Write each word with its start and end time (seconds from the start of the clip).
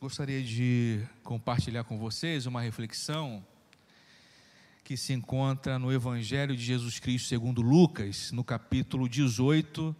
gostaria 0.00 0.42
de 0.42 1.06
compartilhar 1.22 1.84
com 1.84 1.98
vocês 1.98 2.46
uma 2.46 2.62
reflexão 2.62 3.44
que 4.82 4.96
se 4.96 5.12
encontra 5.12 5.78
no 5.78 5.92
Evangelho 5.92 6.56
de 6.56 6.62
Jesus 6.62 6.98
Cristo 6.98 7.28
segundo 7.28 7.60
Lucas, 7.60 8.32
no 8.32 8.42
capítulo 8.42 9.06
18, 9.06 9.94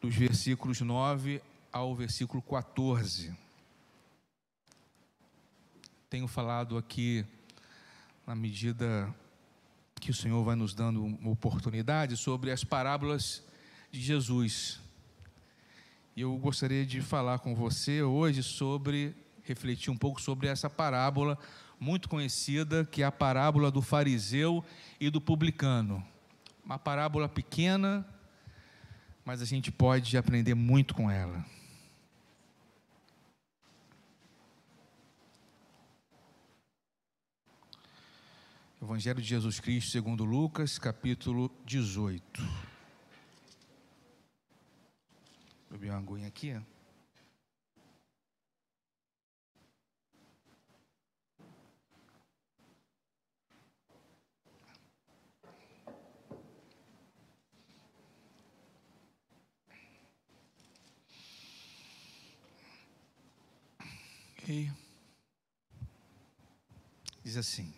dos 0.00 0.14
versículos 0.14 0.80
9 0.80 1.42
ao 1.72 1.96
versículo 1.96 2.40
14. 2.40 3.34
Tenho 6.08 6.28
falado 6.28 6.78
aqui, 6.78 7.26
na 8.24 8.36
medida 8.36 9.12
que 10.00 10.12
o 10.12 10.14
Senhor 10.14 10.44
vai 10.44 10.54
nos 10.54 10.74
dando 10.74 11.04
uma 11.04 11.30
oportunidade, 11.30 12.16
sobre 12.16 12.52
as 12.52 12.62
parábolas 12.62 13.42
de 13.90 14.00
Jesus. 14.00 14.80
E 16.18 16.22
eu 16.22 16.36
gostaria 16.36 16.84
de 16.84 17.00
falar 17.00 17.38
com 17.38 17.54
você 17.54 18.02
hoje 18.02 18.42
sobre, 18.42 19.14
refletir 19.44 19.88
um 19.88 19.96
pouco 19.96 20.20
sobre 20.20 20.48
essa 20.48 20.68
parábola 20.68 21.38
muito 21.78 22.08
conhecida, 22.08 22.84
que 22.84 23.04
é 23.04 23.06
a 23.06 23.12
parábola 23.12 23.70
do 23.70 23.80
fariseu 23.80 24.64
e 24.98 25.10
do 25.10 25.20
publicano. 25.20 26.04
Uma 26.64 26.76
parábola 26.76 27.28
pequena, 27.28 28.04
mas 29.24 29.40
a 29.40 29.44
gente 29.44 29.70
pode 29.70 30.16
aprender 30.16 30.54
muito 30.54 30.92
com 30.92 31.08
ela. 31.08 31.46
Evangelho 38.82 39.22
de 39.22 39.28
Jesus 39.28 39.60
Cristo, 39.60 39.92
segundo 39.92 40.24
Lucas, 40.24 40.80
capítulo 40.80 41.48
18. 41.64 42.67
Beber 45.70 45.90
uma 45.90 45.98
aguinha 45.98 46.28
aqui. 46.28 46.54
Ok. 64.32 64.72
Diz 67.22 67.36
assim. 67.36 67.74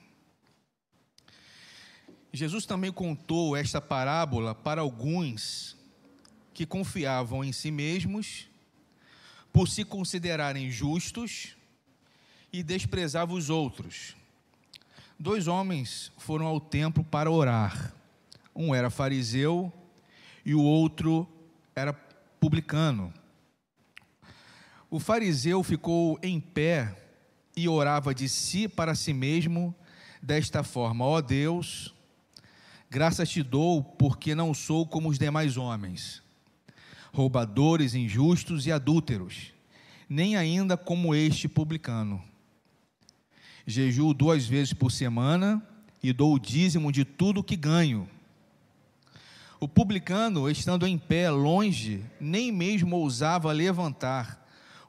Jesus 2.33 2.65
também 2.65 2.93
contou 2.93 3.57
esta 3.57 3.81
parábola 3.81 4.55
para 4.55 4.81
alguns 4.81 5.77
que 6.61 6.67
confiavam 6.67 7.43
em 7.43 7.53
si 7.53 7.71
mesmos, 7.71 8.47
por 9.51 9.67
se 9.67 9.83
considerarem 9.83 10.71
justos, 10.71 11.57
e 12.53 12.63
desprezavam 12.63 13.35
os 13.35 13.49
outros. 13.49 14.15
Dois 15.19 15.49
homens 15.49 16.13
foram 16.19 16.45
ao 16.45 16.61
templo 16.61 17.03
para 17.03 17.31
orar. 17.31 17.95
Um 18.55 18.75
era 18.75 18.91
fariseu 18.91 19.73
e 20.45 20.55
o 20.55 20.61
outro 20.61 21.27
era 21.75 21.95
publicano. 22.39 23.11
O 24.91 25.01
fariseu 25.01 25.63
ficou 25.63 26.19
em 26.23 26.39
pé 26.39 26.95
e 27.57 27.71
orava 27.71 28.15
de 28.15 28.29
si 28.29 28.69
para 28.69 28.95
si 28.95 29.15
mesmo 29.15 29.75
desta 30.21 30.63
forma: 30.63 31.07
Ó 31.07 31.17
oh 31.17 31.23
Deus, 31.23 31.95
graças 32.91 33.31
te 33.31 33.43
dou 33.43 33.83
porque 33.83 34.35
não 34.35 34.53
sou 34.53 34.87
como 34.87 35.09
os 35.09 35.19
demais 35.19 35.57
homens 35.57 36.23
roubadores, 37.13 37.95
injustos 37.95 38.67
e 38.67 38.73
adúlteros, 38.73 39.53
nem 40.09 40.37
ainda 40.37 40.77
como 40.77 41.15
este 41.15 41.49
publicano. 41.49 42.23
Jejuo 43.67 44.15
duas 44.15 44.47
vezes 44.47 44.73
por 44.73 44.91
semana 44.91 45.63
e 46.03 46.13
dou 46.13 46.35
o 46.35 46.39
dízimo 46.39 46.91
de 46.91 47.05
tudo 47.05 47.45
que 47.45 47.57
ganho. 47.57 48.09
O 49.61 49.69
publicano, 49.69 50.49
estando 50.49 50.87
em 50.87 50.97
pé 50.97 51.31
longe, 51.31 52.03
nem 52.19 52.51
mesmo 52.51 52.97
ousava 52.97 53.53
levantar 53.53 54.41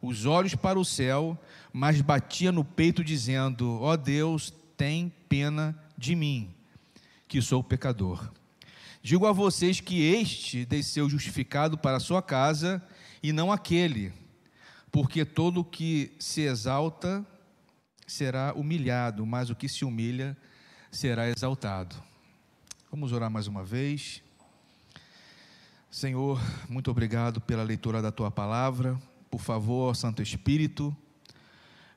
os 0.01 0.25
olhos 0.25 0.55
para 0.55 0.79
o 0.79 0.85
céu, 0.85 1.37
mas 1.71 2.01
batia 2.01 2.51
no 2.51 2.63
peito, 2.63 3.03
dizendo: 3.03 3.79
Ó 3.81 3.91
oh 3.91 3.97
Deus, 3.97 4.53
tem 4.75 5.11
pena 5.29 5.77
de 5.97 6.15
mim, 6.15 6.49
que 7.27 7.41
sou 7.41 7.63
pecador. 7.63 8.31
Digo 9.03 9.25
a 9.25 9.31
vocês 9.31 9.79
que 9.79 9.99
este 10.03 10.63
desceu 10.63 11.09
justificado 11.09 11.75
para 11.75 11.97
a 11.97 11.99
sua 11.99 12.21
casa 12.21 12.79
e 13.23 13.33
não 13.33 13.51
aquele, 13.51 14.13
porque 14.91 15.25
todo 15.25 15.61
o 15.61 15.65
que 15.65 16.15
se 16.19 16.41
exalta 16.41 17.25
será 18.05 18.53
humilhado, 18.53 19.25
mas 19.25 19.49
o 19.49 19.55
que 19.55 19.67
se 19.67 19.83
humilha 19.83 20.37
será 20.91 21.27
exaltado. 21.27 21.95
Vamos 22.91 23.11
orar 23.11 23.31
mais 23.31 23.47
uma 23.47 23.63
vez. 23.63 24.21
Senhor, 25.89 26.39
muito 26.69 26.91
obrigado 26.91 27.41
pela 27.41 27.63
leitura 27.63 28.03
da 28.03 28.11
tua 28.11 28.29
palavra. 28.29 29.01
Por 29.31 29.41
favor, 29.41 29.95
Santo 29.95 30.21
Espírito, 30.21 30.95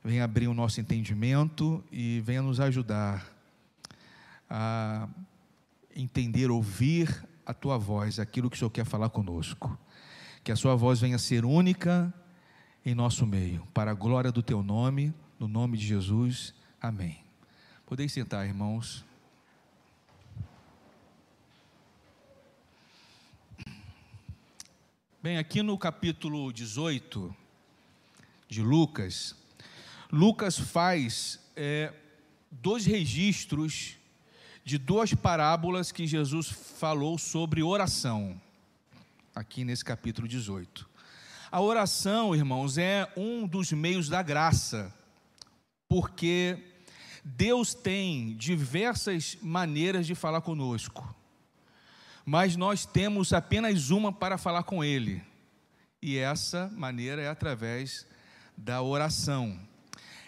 venha 0.03 0.23
abrir 0.23 0.47
o 0.47 0.55
nosso 0.55 0.81
entendimento 0.81 1.83
e 1.91 2.19
venha 2.21 2.41
nos 2.41 2.59
ajudar 2.59 3.29
a 4.49 5.07
entender, 5.95 6.51
ouvir 6.51 7.25
a 7.45 7.53
tua 7.53 7.77
voz, 7.77 8.19
aquilo 8.19 8.49
que 8.49 8.55
o 8.55 8.59
Senhor 8.59 8.71
quer 8.71 8.85
falar 8.85 9.09
conosco. 9.09 9.77
Que 10.43 10.51
a 10.51 10.55
sua 10.55 10.75
voz 10.75 10.99
venha 10.99 11.17
ser 11.17 11.45
única 11.45 12.13
em 12.85 12.93
nosso 12.93 13.25
meio, 13.25 13.65
para 13.73 13.91
a 13.91 13.93
glória 13.95 14.31
do 14.31 14.43
teu 14.43 14.61
nome, 14.61 15.13
no 15.39 15.47
nome 15.47 15.77
de 15.77 15.87
Jesus. 15.87 16.53
Amém. 16.79 17.23
Podeis 17.85 18.11
sentar, 18.11 18.45
irmãos. 18.45 19.03
Bem, 25.21 25.39
aqui 25.39 25.63
no 25.63 25.75
capítulo 25.75 26.53
18 26.53 27.35
de 28.47 28.61
Lucas, 28.61 29.35
Lucas 30.11 30.59
faz 30.59 31.39
é, 31.55 31.91
dois 32.51 32.85
registros 32.85 33.97
de 34.65 34.79
duas 34.79 35.13
parábolas 35.13 35.91
que 35.91 36.07
Jesus 36.07 36.49
falou 36.49 37.19
sobre 37.19 37.61
oração, 37.61 38.41
aqui 39.35 39.63
nesse 39.63 39.85
capítulo 39.85 40.27
18. 40.27 40.89
A 41.51 41.61
oração, 41.61 42.35
irmãos, 42.35 42.79
é 42.79 43.07
um 43.15 43.45
dos 43.45 43.71
meios 43.71 44.09
da 44.09 44.23
graça, 44.23 44.91
porque 45.87 46.57
Deus 47.23 47.75
tem 47.75 48.35
diversas 48.35 49.37
maneiras 49.39 50.07
de 50.07 50.15
falar 50.15 50.41
conosco, 50.41 51.15
mas 52.25 52.55
nós 52.55 52.87
temos 52.87 53.33
apenas 53.33 53.91
uma 53.91 54.11
para 54.11 54.35
falar 54.35 54.63
com 54.63 54.83
Ele, 54.83 55.21
e 56.01 56.17
essa 56.17 56.71
maneira 56.75 57.21
é 57.21 57.29
através 57.29 58.07
da 58.57 58.81
oração. 58.81 59.59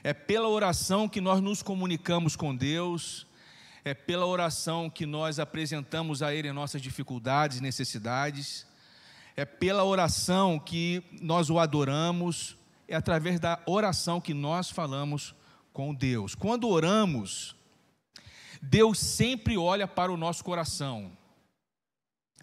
É 0.04 0.14
pela 0.14 0.48
oração 0.48 1.10
que 1.10 1.20
nós 1.20 1.42
nos 1.42 1.64
comunicamos 1.64 2.36
com 2.36 2.56
Deus, 2.56 3.27
é 3.88 3.94
pela 3.94 4.26
oração 4.26 4.90
que 4.90 5.06
nós 5.06 5.40
apresentamos 5.40 6.22
a 6.22 6.34
Ele 6.34 6.52
nossas 6.52 6.82
dificuldades, 6.82 7.62
necessidades, 7.62 8.68
é 9.34 9.46
pela 9.46 9.86
oração 9.86 10.60
que 10.60 11.02
nós 11.22 11.50
o 11.50 11.58
adoramos, 11.58 12.58
é 12.86 12.96
através 12.96 13.40
da 13.40 13.62
oração 13.66 14.20
que 14.20 14.34
nós 14.34 14.70
falamos 14.70 15.34
com 15.72 15.94
Deus. 15.94 16.36
Quando 16.36 16.68
oramos, 16.68 17.56
Deus 18.62 19.00
sempre 19.00 19.58
olha 19.58 19.88
para 19.88 20.12
o 20.12 20.18
nosso 20.18 20.44
coração. 20.44 21.18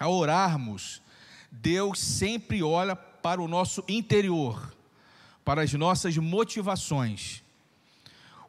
Ao 0.00 0.14
orarmos, 0.14 1.02
Deus 1.52 1.98
sempre 2.00 2.62
olha 2.62 2.96
para 2.96 3.42
o 3.42 3.46
nosso 3.46 3.84
interior, 3.86 4.74
para 5.44 5.60
as 5.60 5.74
nossas 5.74 6.16
motivações 6.16 7.43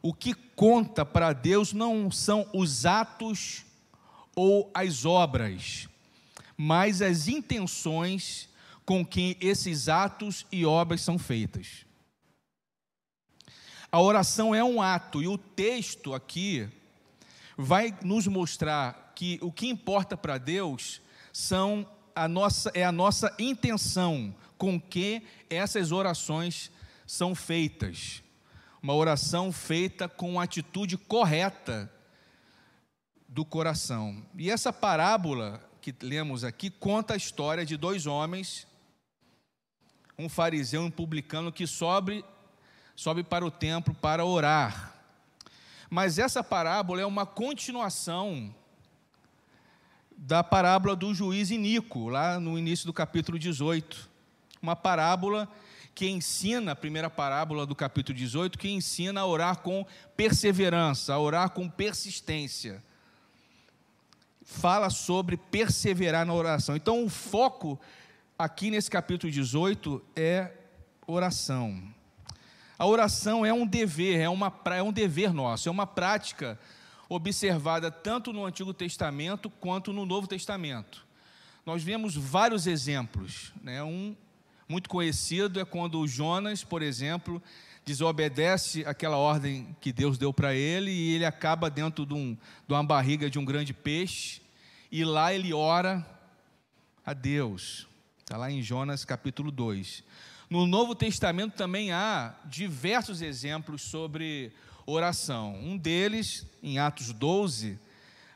o 0.08 0.14
que 0.14 0.34
conta 0.34 1.04
para 1.04 1.32
Deus 1.32 1.72
não 1.72 2.12
são 2.12 2.48
os 2.54 2.86
atos 2.86 3.66
ou 4.36 4.70
as 4.72 5.04
obras, 5.04 5.88
mas 6.56 7.02
as 7.02 7.26
intenções 7.26 8.48
com 8.84 9.04
que 9.04 9.36
esses 9.40 9.88
atos 9.88 10.46
e 10.52 10.64
obras 10.64 11.00
são 11.00 11.18
feitas. 11.18 11.84
A 13.90 14.00
oração 14.00 14.54
é 14.54 14.62
um 14.62 14.80
ato 14.80 15.20
e 15.20 15.26
o 15.26 15.36
texto 15.36 16.14
aqui 16.14 16.68
vai 17.58 17.92
nos 18.00 18.28
mostrar 18.28 19.12
que 19.16 19.40
o 19.42 19.50
que 19.50 19.66
importa 19.66 20.16
para 20.16 20.38
Deus 20.38 21.00
são 21.32 21.84
a 22.14 22.28
nossa 22.28 22.70
é 22.74 22.84
a 22.84 22.92
nossa 22.92 23.34
intenção 23.40 24.32
com 24.56 24.80
que 24.80 25.20
essas 25.50 25.90
orações 25.90 26.70
são 27.08 27.34
feitas 27.34 28.22
uma 28.86 28.94
oração 28.94 29.50
feita 29.50 30.08
com 30.08 30.38
a 30.38 30.44
atitude 30.44 30.96
correta 30.96 31.92
do 33.26 33.44
coração. 33.44 34.22
E 34.38 34.48
essa 34.48 34.72
parábola 34.72 35.60
que 35.80 35.92
lemos 36.02 36.44
aqui 36.44 36.70
conta 36.70 37.14
a 37.14 37.16
história 37.16 37.66
de 37.66 37.76
dois 37.76 38.06
homens, 38.06 38.64
um 40.16 40.28
fariseu 40.28 40.82
e 40.82 40.84
um 40.84 40.90
publicano, 40.90 41.50
que 41.50 41.66
sobre, 41.66 42.24
sobe 42.94 43.24
para 43.24 43.44
o 43.44 43.50
templo 43.50 43.92
para 43.92 44.24
orar. 44.24 44.94
Mas 45.90 46.16
essa 46.16 46.44
parábola 46.44 47.00
é 47.00 47.06
uma 47.06 47.26
continuação 47.26 48.54
da 50.16 50.44
parábola 50.44 50.94
do 50.94 51.12
juiz 51.12 51.50
Inico, 51.50 52.08
lá 52.08 52.38
no 52.38 52.56
início 52.56 52.86
do 52.86 52.92
capítulo 52.92 53.36
18. 53.36 54.08
Uma 54.62 54.76
parábola 54.76 55.48
que 55.96 56.06
ensina, 56.06 56.72
a 56.72 56.76
primeira 56.76 57.08
parábola 57.08 57.64
do 57.64 57.74
capítulo 57.74 58.18
18, 58.18 58.58
que 58.58 58.68
ensina 58.68 59.22
a 59.22 59.26
orar 59.26 59.60
com 59.60 59.84
perseverança, 60.14 61.14
a 61.14 61.18
orar 61.18 61.48
com 61.48 61.70
persistência. 61.70 62.84
Fala 64.44 64.90
sobre 64.90 65.38
perseverar 65.38 66.26
na 66.26 66.34
oração. 66.34 66.76
Então, 66.76 67.02
o 67.02 67.08
foco 67.08 67.80
aqui 68.38 68.70
nesse 68.70 68.90
capítulo 68.90 69.32
18 69.32 70.04
é 70.14 70.52
oração. 71.06 71.82
A 72.78 72.84
oração 72.84 73.46
é 73.46 73.54
um 73.54 73.66
dever, 73.66 74.20
é, 74.20 74.28
uma, 74.28 74.52
é 74.66 74.82
um 74.82 74.92
dever 74.92 75.32
nosso, 75.32 75.66
é 75.66 75.72
uma 75.72 75.86
prática 75.86 76.60
observada 77.08 77.90
tanto 77.90 78.34
no 78.34 78.44
Antigo 78.44 78.74
Testamento 78.74 79.48
quanto 79.48 79.94
no 79.94 80.04
Novo 80.04 80.26
Testamento. 80.26 81.06
Nós 81.64 81.82
vemos 81.82 82.14
vários 82.14 82.66
exemplos. 82.66 83.50
Né? 83.62 83.82
Um 83.82 84.14
muito 84.68 84.88
conhecido 84.88 85.60
é 85.60 85.64
quando 85.64 86.06
Jonas, 86.08 86.64
por 86.64 86.82
exemplo, 86.82 87.40
desobedece 87.84 88.84
aquela 88.84 89.16
ordem 89.16 89.76
que 89.80 89.92
Deus 89.92 90.18
deu 90.18 90.32
para 90.32 90.54
ele 90.54 90.90
e 90.90 91.14
ele 91.14 91.24
acaba 91.24 91.70
dentro 91.70 92.04
de, 92.04 92.14
um, 92.14 92.36
de 92.66 92.74
uma 92.74 92.82
barriga 92.82 93.30
de 93.30 93.38
um 93.38 93.44
grande 93.44 93.72
peixe 93.72 94.40
e 94.90 95.04
lá 95.04 95.32
ele 95.32 95.52
ora 95.52 96.04
a 97.04 97.12
Deus. 97.12 97.86
Está 98.18 98.36
lá 98.36 98.50
em 98.50 98.60
Jonas 98.60 99.04
capítulo 99.04 99.52
2. 99.52 100.02
No 100.50 100.66
Novo 100.66 100.96
Testamento 100.96 101.54
também 101.54 101.92
há 101.92 102.34
diversos 102.44 103.22
exemplos 103.22 103.82
sobre 103.82 104.52
oração. 104.84 105.54
Um 105.54 105.76
deles, 105.76 106.44
em 106.60 106.80
Atos 106.80 107.12
12, 107.12 107.78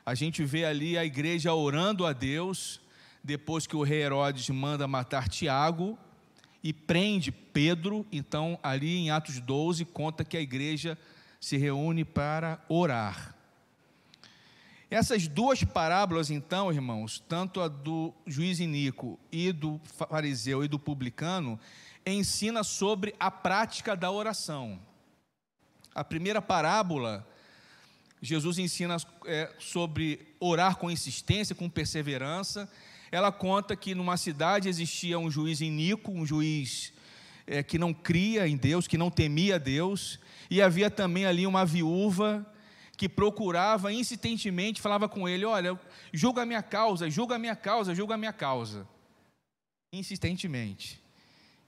a 0.06 0.14
gente 0.14 0.44
vê 0.44 0.64
ali 0.64 0.96
a 0.96 1.04
igreja 1.04 1.52
orando 1.52 2.06
a 2.06 2.12
Deus, 2.12 2.80
depois 3.22 3.66
que 3.66 3.74
o 3.74 3.82
rei 3.82 4.02
Herodes 4.02 4.48
manda 4.50 4.86
matar 4.86 5.28
Tiago 5.28 5.98
e 6.62 6.72
prende 6.72 7.32
Pedro. 7.32 8.06
Então, 8.12 8.58
ali 8.62 8.96
em 8.96 9.10
Atos 9.10 9.40
12, 9.40 9.84
conta 9.84 10.24
que 10.24 10.36
a 10.36 10.40
igreja 10.40 10.98
se 11.40 11.56
reúne 11.56 12.04
para 12.04 12.62
orar. 12.68 13.34
Essas 14.90 15.28
duas 15.28 15.62
parábolas, 15.62 16.30
então, 16.30 16.72
irmãos, 16.72 17.22
tanto 17.28 17.60
a 17.60 17.68
do 17.68 18.12
juiz 18.26 18.58
Inico 18.58 19.18
e 19.30 19.52
do 19.52 19.80
fariseu 19.84 20.64
e 20.64 20.68
do 20.68 20.80
publicano, 20.80 21.58
ensina 22.04 22.64
sobre 22.64 23.14
a 23.20 23.30
prática 23.30 23.94
da 23.94 24.10
oração. 24.10 24.80
A 25.94 26.02
primeira 26.02 26.42
parábola, 26.42 27.26
Jesus 28.20 28.58
ensina 28.58 28.96
é, 29.26 29.54
sobre 29.60 30.34
orar 30.40 30.76
com 30.76 30.90
insistência, 30.90 31.54
com 31.54 31.70
perseverança. 31.70 32.70
Ela 33.12 33.32
conta 33.32 33.74
que 33.74 33.94
numa 33.94 34.16
cidade 34.16 34.68
existia 34.68 35.18
um 35.18 35.30
juiz 35.30 35.60
iníquo, 35.60 36.12
um 36.12 36.24
juiz 36.24 36.92
é, 37.46 37.62
que 37.62 37.78
não 37.78 37.92
cria 37.92 38.46
em 38.46 38.56
Deus, 38.56 38.86
que 38.86 38.96
não 38.96 39.10
temia 39.10 39.58
Deus, 39.58 40.20
e 40.48 40.62
havia 40.62 40.90
também 40.90 41.26
ali 41.26 41.46
uma 41.46 41.64
viúva 41.64 42.46
que 42.96 43.08
procurava 43.08 43.92
insistentemente, 43.92 44.80
falava 44.80 45.08
com 45.08 45.28
ele: 45.28 45.44
Olha, 45.44 45.78
julga 46.12 46.42
a 46.42 46.46
minha 46.46 46.62
causa, 46.62 47.10
julga 47.10 47.34
a 47.34 47.38
minha 47.38 47.56
causa, 47.56 47.94
julga 47.94 48.14
a 48.14 48.18
minha 48.18 48.32
causa. 48.32 48.86
Insistentemente. 49.92 51.00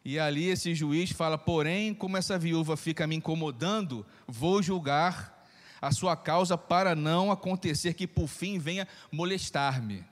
E 0.05 0.19
ali 0.19 0.49
esse 0.49 0.75
juiz 0.75 1.11
fala: 1.11 1.39
porém, 1.39 1.95
como 1.95 2.17
essa 2.17 2.39
viúva 2.39 2.77
fica 2.77 3.07
me 3.07 3.17
incomodando, 3.17 4.05
vou 4.27 4.63
julgar 4.63 5.47
a 5.81 5.91
sua 5.91 6.17
causa 6.17 6.57
para 6.57 6.95
não 6.95 7.33
acontecer 7.33 7.95
que 7.95 8.07
por 8.07 8.29
fim 8.29 8.59
venha 8.59 8.87
molestar-me. 9.11 10.05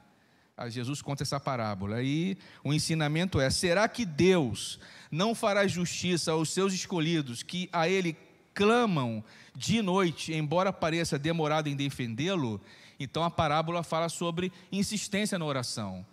Jesus 0.68 1.00
conta 1.00 1.22
essa 1.22 1.40
parábola. 1.40 2.02
E 2.02 2.36
o 2.62 2.72
ensinamento 2.72 3.40
é: 3.40 3.48
será 3.50 3.88
que 3.88 4.04
Deus 4.04 4.78
não 5.10 5.34
fará 5.34 5.66
justiça 5.66 6.32
aos 6.32 6.50
seus 6.50 6.72
escolhidos 6.72 7.42
que 7.42 7.68
a 7.72 7.88
Ele 7.88 8.16
clamam 8.52 9.24
de 9.54 9.80
noite, 9.80 10.32
embora 10.34 10.72
pareça 10.72 11.18
demorado 11.18 11.68
em 11.68 11.76
defendê-lo? 11.76 12.60
Então 12.98 13.24
a 13.24 13.30
parábola 13.30 13.82
fala 13.82 14.08
sobre 14.08 14.52
insistência 14.70 15.38
na 15.38 15.44
oração, 15.44 16.04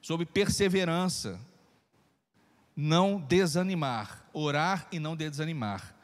sobre 0.00 0.24
perseverança 0.24 1.40
não 2.76 3.18
desanimar, 3.18 4.22
orar 4.34 4.86
e 4.92 4.98
não 4.98 5.16
desanimar. 5.16 5.95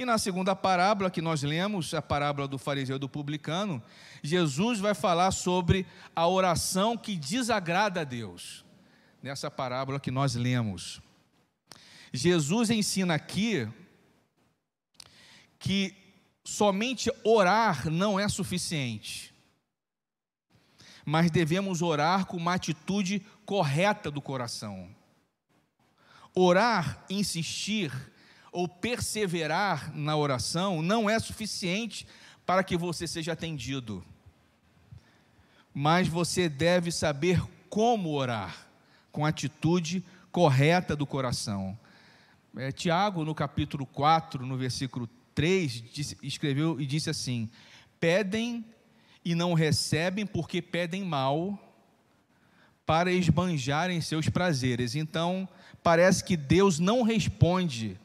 E 0.00 0.04
na 0.06 0.16
segunda 0.16 0.56
parábola 0.56 1.10
que 1.10 1.20
nós 1.20 1.42
lemos, 1.42 1.92
a 1.92 2.00
parábola 2.00 2.48
do 2.48 2.56
fariseu 2.56 2.96
e 2.96 2.98
do 2.98 3.06
publicano, 3.06 3.82
Jesus 4.22 4.80
vai 4.80 4.94
falar 4.94 5.30
sobre 5.30 5.86
a 6.16 6.26
oração 6.26 6.96
que 6.96 7.14
desagrada 7.14 8.00
a 8.00 8.04
Deus. 8.04 8.64
Nessa 9.22 9.50
parábola 9.50 10.00
que 10.00 10.10
nós 10.10 10.34
lemos. 10.34 11.02
Jesus 12.14 12.70
ensina 12.70 13.12
aqui 13.12 13.68
que 15.58 15.94
somente 16.42 17.12
orar 17.22 17.90
não 17.90 18.18
é 18.18 18.26
suficiente, 18.26 19.34
mas 21.04 21.30
devemos 21.30 21.82
orar 21.82 22.24
com 22.24 22.38
uma 22.38 22.54
atitude 22.54 23.20
correta 23.44 24.10
do 24.10 24.22
coração. 24.22 24.88
Orar, 26.34 27.04
insistir 27.10 27.92
ou 28.52 28.68
perseverar 28.68 29.94
na 29.94 30.16
oração 30.16 30.82
não 30.82 31.08
é 31.08 31.18
suficiente 31.18 32.06
para 32.44 32.64
que 32.64 32.76
você 32.76 33.06
seja 33.06 33.32
atendido. 33.32 34.04
Mas 35.72 36.08
você 36.08 36.48
deve 36.48 36.90
saber 36.90 37.42
como 37.68 38.10
orar, 38.10 38.66
com 39.12 39.24
atitude 39.24 40.04
correta 40.32 40.96
do 40.96 41.06
coração. 41.06 41.78
É, 42.56 42.72
Tiago, 42.72 43.24
no 43.24 43.34
capítulo 43.34 43.86
4, 43.86 44.44
no 44.44 44.56
versículo 44.56 45.08
3, 45.34 45.84
disse, 45.92 46.18
escreveu 46.22 46.80
e 46.80 46.86
disse 46.86 47.08
assim: 47.08 47.48
Pedem 48.00 48.64
e 49.24 49.34
não 49.34 49.54
recebem 49.54 50.26
porque 50.26 50.60
pedem 50.60 51.04
mal 51.04 51.58
para 52.84 53.12
esbanjarem 53.12 54.00
seus 54.00 54.28
prazeres. 54.28 54.96
Então, 54.96 55.48
parece 55.82 56.24
que 56.24 56.36
Deus 56.36 56.80
não 56.80 57.02
responde 57.02 57.96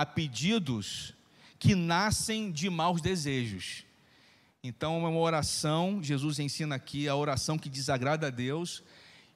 a 0.00 0.06
pedidos 0.06 1.12
que 1.58 1.74
nascem 1.74 2.50
de 2.50 2.70
maus 2.70 3.02
desejos. 3.02 3.84
Então, 4.64 5.04
é 5.04 5.08
uma 5.10 5.18
oração, 5.18 6.02
Jesus 6.02 6.38
ensina 6.38 6.76
aqui 6.76 7.06
a 7.06 7.14
oração 7.14 7.58
que 7.58 7.68
desagrada 7.68 8.28
a 8.28 8.30
Deus, 8.30 8.82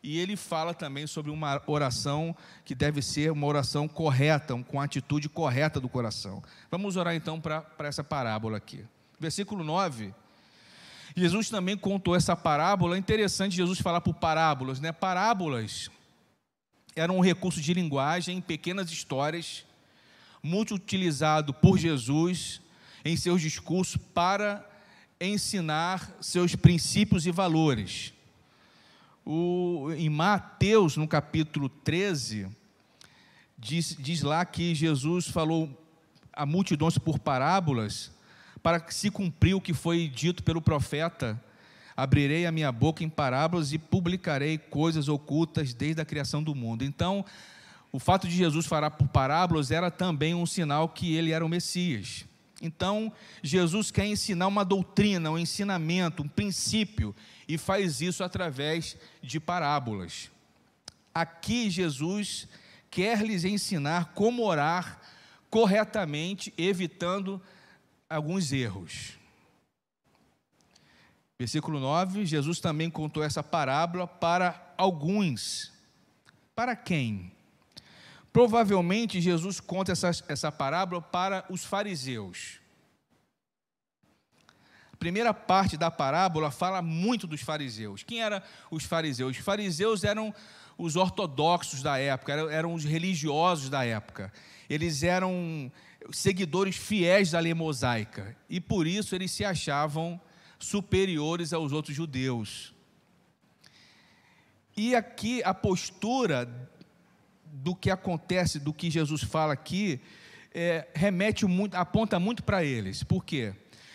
e 0.03 0.19
ele 0.19 0.37
fala 0.37 0.73
também 0.73 1.07
sobre 1.07 1.31
uma 1.31 1.63
oração 1.67 2.35
que 2.65 2.75
deve 2.75 3.03
ser 3.03 3.31
uma 3.31 3.47
oração 3.47 3.87
correta, 3.87 4.57
com 4.65 4.81
a 4.81 4.85
atitude 4.85 5.29
correta 5.29 5.79
do 5.79 5.89
coração. 5.89 6.43
Vamos 6.71 6.97
orar 6.97 7.15
então 7.15 7.39
para 7.39 7.67
essa 7.81 8.03
parábola 8.03 8.57
aqui. 8.57 8.87
Versículo 9.21 9.63
9. 9.63 10.15
Jesus 11.15 11.51
também 11.51 11.77
contou 11.77 12.17
essa 12.17 12.35
parábola. 12.35 12.97
É 12.97 12.99
interessante 12.99 13.55
Jesus 13.55 13.81
falar 13.81 14.01
por 14.01 14.15
parábolas, 14.15 14.81
né? 14.81 14.93
Parábolas 14.93 15.91
era 16.97 17.13
um 17.13 17.21
recurso 17.21 17.61
de 17.61 17.75
linguagem, 17.75 18.41
pequenas 18.41 18.91
histórias, 18.91 19.67
muito 20.45 20.75
utilizado 20.75 21.55
por 21.55 21.79
Jesus 21.79 22.61
em 23.03 23.17
seus 23.17 23.41
discursos 23.41 23.97
para 23.97 24.65
ensinar 25.19 26.15
seus 26.21 26.55
princípios 26.55 27.27
e 27.27 27.31
valores. 27.31 28.13
O, 29.25 29.89
em 29.97 30.11
Mateus, 30.11 30.99
no 30.99 31.09
capítulo 31.09 31.69
13, 31.69 32.47
diz, 33.59 33.97
diz 33.99 34.21
lá 34.21 34.45
que 34.45 34.75
Jesus 34.75 35.27
falou 35.27 35.69
a 36.31 36.45
multidões 36.45 36.99
por 36.99 37.19
parábolas 37.19 38.13
para 38.63 38.79
que 38.79 38.95
se 38.95 39.11
cumprir 39.11 39.55
o 39.55 39.61
que 39.61 39.73
foi 39.73 40.07
dito 40.09 40.43
pelo 40.43 40.61
profeta 40.61 41.43
abrirei 41.97 42.45
a 42.45 42.53
minha 42.53 42.73
boca 42.73 43.05
em 43.05 43.09
parábolas 43.09 43.73
e 43.73 43.79
publicarei 43.79 44.59
coisas 44.59 45.09
ocultas 45.09 45.73
desde 45.73 46.01
a 46.01 46.05
criação 46.05 46.43
do 46.43 46.55
mundo. 46.55 46.85
Então, 46.85 47.25
o 47.95 48.01
fato 48.01 48.27
de 48.27 48.35
Jesus 48.35 48.67
falar 48.67 48.91
por 48.91 49.07
parábolas 49.07 49.71
era 49.71 49.89
também 49.89 50.35
um 50.35 50.45
sinal 50.45 50.89
que 50.89 51.15
ele 51.15 51.31
era 51.31 51.47
o 51.47 51.49
Messias. 51.49 52.25
Então, 52.61 53.13
Jesus 53.41 53.93
quer 53.93 54.05
ensinar 54.05 54.49
uma 54.49 54.65
doutrina, 54.65 55.31
um 55.31 55.39
ensinamento, 55.39 56.25
um 56.25 56.29
princípio, 56.29 57.15
e 57.47 57.57
faz 57.57 58.01
isso 58.01 58.25
através 58.25 58.97
de 59.23 59.39
parábolas. 59.39 60.29
Aqui, 61.15 61.71
Jesus 61.71 62.49
quer 62.91 63.23
lhes 63.23 63.45
ensinar 63.45 64.07
como 64.07 64.43
orar 64.43 65.01
corretamente, 65.49 66.53
evitando 66.59 67.41
alguns 68.11 68.51
erros. 68.51 69.13
Versículo 71.39 71.79
9: 71.79 72.27
Jesus 72.27 72.59
também 72.59 72.91
contou 72.91 73.23
essa 73.23 73.41
parábola 73.41 74.05
para 74.05 74.75
alguns. 74.77 75.73
Para 76.57 76.75
quem? 76.75 77.34
Provavelmente 78.35 79.21
Jesus 79.21 79.61
conta 79.61 79.93
essa, 79.93 80.11
essa 80.27 80.51
parábola 80.51 81.01
para 81.01 81.45
os 81.49 81.65
fariseus. 81.65 82.59
A 84.93 84.97
primeira 84.97 85.33
parte 85.33 85.77
da 85.77 85.89
parábola 85.89 86.51
fala 86.51 86.83
muito 86.83 87.29
dos 87.29 87.43
fariseus. 87.43 88.03
Quem 88.03 88.21
eram 88.21 88.43
os 88.73 88.83
fariseus? 88.83 89.39
Os 89.39 89.45
fariseus 89.45 90.03
eram 90.03 90.35
os 90.77 90.97
ortodoxos 90.97 91.81
da 91.81 91.97
época, 91.97 92.33
eram, 92.33 92.51
eram 92.51 92.75
os 92.75 92.83
religiosos 92.83 93.71
da 93.71 93.85
época. 93.85 94.33
Eles 94.69 95.05
eram 95.05 95.71
seguidores 96.11 96.75
fiéis 96.75 97.31
da 97.31 97.39
lei 97.39 97.55
mosaica 97.55 98.37
e 98.51 98.61
por 98.61 98.85
isso 98.85 99.15
eles 99.15 99.31
se 99.31 99.45
achavam 99.45 100.21
superiores 100.59 101.53
aos 101.53 101.71
outros 101.71 101.95
judeus. 101.95 102.75
E 104.77 104.97
aqui 104.97 105.41
a 105.45 105.55
postura 105.55 106.69
do 107.57 107.75
que 107.75 107.89
acontece, 107.89 108.59
do 108.59 108.73
que 108.73 108.91
Jesus 108.91 109.23
fala 109.23 109.53
aqui, 109.53 110.01
é, 110.53 110.89
remete 110.93 111.47
muito, 111.47 111.75
aponta 111.77 112.19
muito 112.19 112.43
para 112.43 112.65
eles. 112.65 113.05
Por 113.05 113.25
quê? 113.25 113.55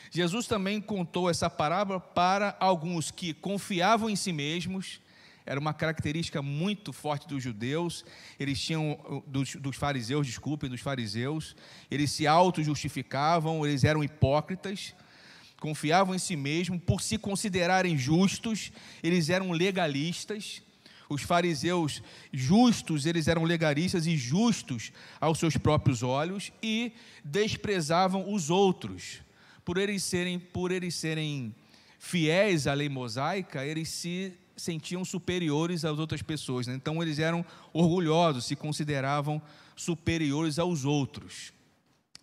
Jesus 0.10 0.48
também 0.48 0.80
contou 0.80 1.30
essa 1.30 1.50
parábola 1.50 2.00
para 2.00 2.56
alguns 2.60 3.12
que 3.12 3.34
confiavam 3.34 4.10
em 4.10 4.16
si 4.16 4.32
mesmos, 4.32 5.01
era 5.46 5.60
uma 5.60 5.74
característica 5.74 6.42
muito 6.42 6.94
forte 6.94 7.28
dos 7.28 7.44
judeus, 7.44 8.06
eles 8.39 8.62
tinham, 8.62 9.24
dos, 9.28 9.56
dos 9.56 9.75
fariseus, 9.75 10.25
desculpem, 10.25 10.70
dos 10.70 10.80
fariseus, 10.80 11.56
eles 11.92 12.12
se 12.12 12.25
auto-justificavam, 12.25 13.66
eles 13.66 13.84
eram 13.84 14.04
hipócritas, 14.04 14.96
confiavam 15.60 16.16
em 16.16 16.20
si 16.20 16.36
mesmos, 16.36 16.80
por 16.86 17.01
se 17.01 17.18
considerarem 17.18 17.98
justos, 17.98 18.72
eles 19.04 19.30
eram 19.30 19.51
legalistas, 19.51 20.62
os 21.10 21.24
fariseus 21.24 22.04
justos, 22.32 23.08
eles 23.08 23.28
eram 23.28 23.44
legalistas 23.44 24.06
e 24.06 24.16
justos 24.16 24.94
aos 25.20 25.39
seus 25.39 25.58
próprios 25.58 26.04
olhos 26.04 26.51
e 26.62 26.94
desprezavam 27.25 28.32
os 28.32 28.51
outros. 28.51 29.20
Por 29.66 29.78
eles 29.78 30.04
serem, 30.04 30.39
por 30.39 30.72
eles 30.72 30.94
serem 30.94 31.54
fiéis 31.98 32.68
à 32.68 32.74
lei 32.74 32.88
mosaica, 32.88 33.66
eles 33.66 33.89
se 33.89 34.34
sentiam 34.56 35.04
superiores 35.04 35.84
às 35.84 35.98
outras 35.98 36.22
pessoas. 36.22 36.68
Né? 36.68 36.75
Então 36.75 37.01
eles 37.01 37.18
eram 37.18 37.44
orgulhosos, 37.74 38.46
se 38.46 38.56
consideravam 38.56 39.42
superiores 39.75 40.60
aos 40.60 40.86
outros. 40.86 41.51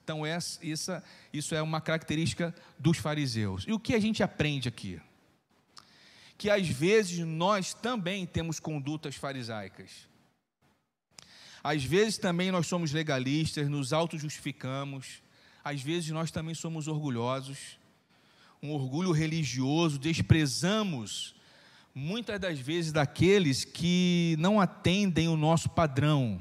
Então 0.04 0.24
essa, 0.24 1.02
isso 1.32 1.54
é 1.54 1.60
uma 1.60 1.80
característica 1.80 2.54
dos 2.78 2.98
fariseus. 2.98 3.64
E 3.66 3.72
o 3.72 3.80
que 3.80 3.94
a 3.94 3.98
gente 3.98 4.22
aprende 4.22 4.68
aqui? 4.68 5.00
Que 6.38 6.50
às 6.50 6.68
vezes 6.68 7.18
nós 7.20 7.72
também 7.72 8.26
temos 8.26 8.60
condutas 8.60 9.14
farisaicas. 9.14 9.90
Às 11.62 11.82
vezes 11.82 12.18
também 12.18 12.50
nós 12.50 12.66
somos 12.66 12.92
legalistas, 12.92 13.68
nos 13.68 13.92
auto-justificamos. 13.92 15.22
Às 15.64 15.82
vezes 15.82 16.10
nós 16.10 16.30
também 16.30 16.54
somos 16.54 16.86
orgulhosos, 16.86 17.78
um 18.62 18.70
orgulho 18.70 19.10
religioso, 19.10 19.98
desprezamos 19.98 21.34
muitas 21.92 22.38
das 22.38 22.58
vezes 22.58 22.92
daqueles 22.92 23.64
que 23.64 24.36
não 24.38 24.60
atendem 24.60 25.28
o 25.28 25.36
nosso 25.36 25.68
padrão. 25.70 26.40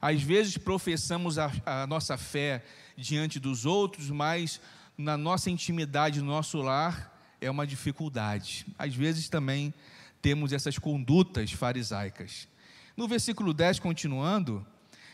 Às 0.00 0.22
vezes 0.22 0.56
professamos 0.56 1.38
a, 1.38 1.50
a 1.66 1.86
nossa 1.86 2.16
fé 2.16 2.64
diante 2.96 3.40
dos 3.40 3.66
outros, 3.66 4.08
mas 4.08 4.60
na 4.96 5.16
nossa 5.16 5.50
intimidade, 5.50 6.20
no 6.20 6.26
nosso 6.28 6.58
lar, 6.58 7.17
é 7.40 7.50
uma 7.50 7.66
dificuldade. 7.66 8.66
Às 8.78 8.94
vezes 8.94 9.28
também 9.28 9.72
temos 10.20 10.52
essas 10.52 10.78
condutas 10.78 11.52
farisaicas. 11.52 12.48
No 12.96 13.06
versículo 13.06 13.54
10, 13.54 13.78
continuando, 13.78 14.66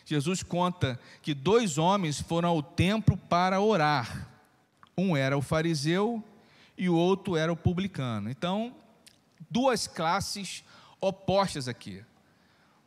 Jesus 0.04 0.42
conta 0.42 0.98
que 1.22 1.34
dois 1.34 1.78
homens 1.78 2.20
foram 2.20 2.48
ao 2.48 2.62
templo 2.62 3.16
para 3.16 3.60
orar. 3.60 4.28
Um 4.96 5.16
era 5.16 5.36
o 5.36 5.42
fariseu 5.42 6.22
e 6.76 6.88
o 6.88 6.94
outro 6.94 7.36
era 7.36 7.52
o 7.52 7.56
publicano. 7.56 8.30
Então, 8.30 8.74
duas 9.50 9.86
classes 9.86 10.64
opostas 11.00 11.68
aqui. 11.68 12.02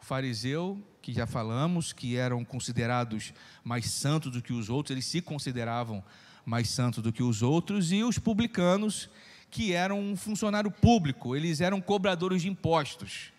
O 0.01 0.05
fariseu, 0.05 0.81
que 1.01 1.13
já 1.13 1.25
falamos, 1.25 1.93
que 1.93 2.15
eram 2.15 2.43
considerados 2.43 3.33
mais 3.63 3.85
santos 3.91 4.31
do 4.31 4.41
que 4.41 4.53
os 4.53 4.69
outros, 4.69 4.91
eles 4.91 5.05
se 5.05 5.21
consideravam 5.21 6.03
mais 6.47 6.69
santos 6.69 7.03
do 7.03 7.11
que 7.11 7.21
os 7.21 7.43
outros, 7.43 7.91
e 7.91 8.01
os 8.03 8.17
publicanos, 8.17 9.09
que 9.51 9.73
eram 9.73 9.99
um 9.99 10.15
funcionário 10.15 10.71
público, 10.71 11.35
eles 11.35 11.59
eram 11.59 11.81
cobradores 11.81 12.41
de 12.41 12.47
impostos. 12.47 13.33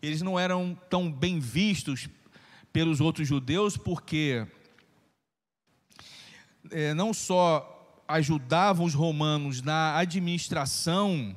Eles 0.00 0.22
não 0.22 0.38
eram 0.38 0.78
tão 0.88 1.10
bem 1.10 1.40
vistos 1.40 2.08
pelos 2.72 3.00
outros 3.00 3.26
judeus, 3.26 3.76
porque 3.76 4.46
é, 6.70 6.94
não 6.94 7.12
só 7.12 8.04
ajudavam 8.06 8.86
os 8.86 8.94
romanos 8.94 9.60
na 9.60 9.96
administração 9.96 11.36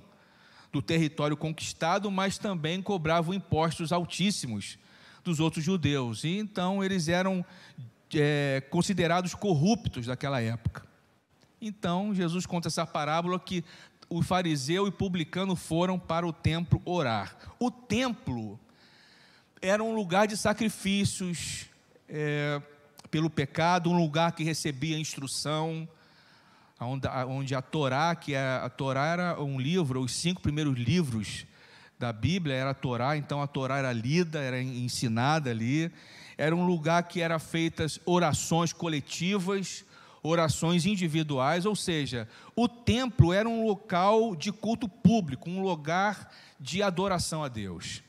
do 0.72 0.80
território 0.80 1.36
conquistado, 1.36 2.12
mas 2.12 2.38
também 2.38 2.84
cobravam 2.84 3.34
impostos 3.34 3.92
altíssimos 3.92 4.78
dos 5.24 5.40
outros 5.40 5.66
judeus. 5.66 6.24
E 6.24 6.38
então 6.38 6.84
eles 6.84 7.08
eram 7.08 7.44
é, 8.14 8.62
considerados 8.70 9.34
corruptos 9.34 10.06
daquela 10.06 10.40
época. 10.40 10.89
Então 11.62 12.14
Jesus 12.14 12.46
conta 12.46 12.68
essa 12.68 12.86
parábola 12.86 13.40
que 13.40 13.64
o 14.10 14.24
fariseu 14.24 14.88
e 14.88 14.92
publicano 14.92 15.56
foram 15.56 16.00
para 16.00 16.26
o 16.26 16.34
templo 16.34 16.82
orar. 16.86 17.36
O 17.60 17.70
templo 17.70 18.60
era 19.62 19.84
um 19.84 19.94
lugar 19.94 20.28
de 20.28 20.36
sacrifícios 20.36 21.66
é, 22.08 22.62
pelo 23.12 23.30
pecado, 23.30 23.90
um 23.90 23.98
lugar 23.98 24.32
que 24.32 24.44
recebia 24.44 24.98
instrução, 24.98 25.88
onde, 26.80 27.08
onde 27.28 27.54
a 27.54 27.62
Torá, 27.62 28.16
que 28.16 28.34
é, 28.34 28.40
a 28.40 28.70
Torá 28.70 29.06
era 29.08 29.42
um 29.42 29.60
livro, 29.60 30.02
os 30.02 30.14
cinco 30.14 30.42
primeiros 30.42 30.78
livros 30.78 31.46
da 32.00 32.14
Bíblia 32.14 32.56
era 32.56 32.70
a 32.70 32.74
Torá, 32.74 33.18
então 33.18 33.42
a 33.42 33.48
Torá 33.48 33.78
era 33.78 33.92
lida, 33.92 34.40
era 34.40 34.62
ensinada 34.62 35.50
ali. 35.50 35.92
Era 36.38 36.56
um 36.56 36.66
lugar 36.66 37.04
que 37.04 37.20
eram 37.20 37.38
feitas 37.38 38.00
orações 38.06 38.72
coletivas, 38.72 39.84
orações 40.22 40.86
individuais, 40.86 41.66
ou 41.66 41.76
seja, 41.76 42.28
o 42.56 42.68
templo 42.68 43.32
era 43.32 43.48
um 43.48 43.66
local 43.66 44.36
de 44.36 44.52
culto 44.52 44.88
público, 44.88 45.50
um 45.50 45.62
lugar 45.62 46.32
de 46.60 46.84
adoração 46.84 47.44
a 47.44 47.48
Deus. 47.48 48.04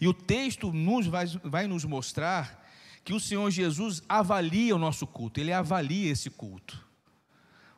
E 0.00 0.06
o 0.06 0.14
texto 0.14 0.72
nos 0.72 1.06
vai, 1.06 1.26
vai 1.42 1.66
nos 1.66 1.84
mostrar 1.84 2.66
que 3.04 3.12
o 3.12 3.20
Senhor 3.20 3.50
Jesus 3.50 4.02
avalia 4.08 4.76
o 4.76 4.78
nosso 4.78 5.06
culto, 5.06 5.40
ele 5.40 5.52
avalia 5.52 6.12
esse 6.12 6.30
culto, 6.30 6.84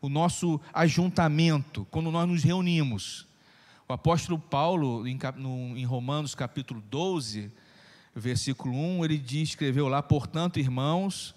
o 0.03 0.09
nosso 0.09 0.61
ajuntamento, 0.73 1.87
quando 1.91 2.11
nós 2.11 2.29
nos 2.29 2.43
reunimos. 2.43 3.27
O 3.89 3.93
apóstolo 3.93 4.39
Paulo, 4.39 5.07
em, 5.07 5.19
em 5.77 5.85
Romanos 5.85 6.35
capítulo 6.35 6.81
12, 6.81 7.51
versículo 8.15 8.75
1, 8.75 9.05
ele 9.05 9.19
diz, 9.19 9.51
escreveu 9.51 9.89
lá: 9.89 10.03
Portanto, 10.03 10.59
irmãos, 10.59 11.35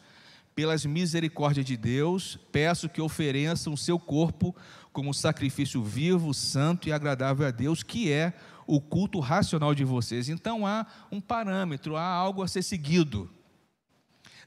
pelas 0.55 0.85
misericórdias 0.85 1.65
de 1.65 1.75
Deus, 1.75 2.37
peço 2.51 2.89
que 2.89 3.01
ofereçam 3.01 3.73
o 3.73 3.77
seu 3.77 3.97
corpo 3.97 4.55
como 4.91 5.13
sacrifício 5.13 5.83
vivo, 5.83 6.33
santo 6.33 6.87
e 6.87 6.93
agradável 6.93 7.47
a 7.47 7.51
Deus, 7.51 7.81
que 7.81 8.11
é 8.11 8.33
o 8.67 8.79
culto 8.79 9.19
racional 9.19 9.73
de 9.73 9.83
vocês. 9.83 10.29
Então 10.29 10.65
há 10.65 10.85
um 11.11 11.19
parâmetro, 11.19 11.95
há 11.95 12.05
algo 12.05 12.43
a 12.43 12.47
ser 12.47 12.61
seguido. 12.61 13.29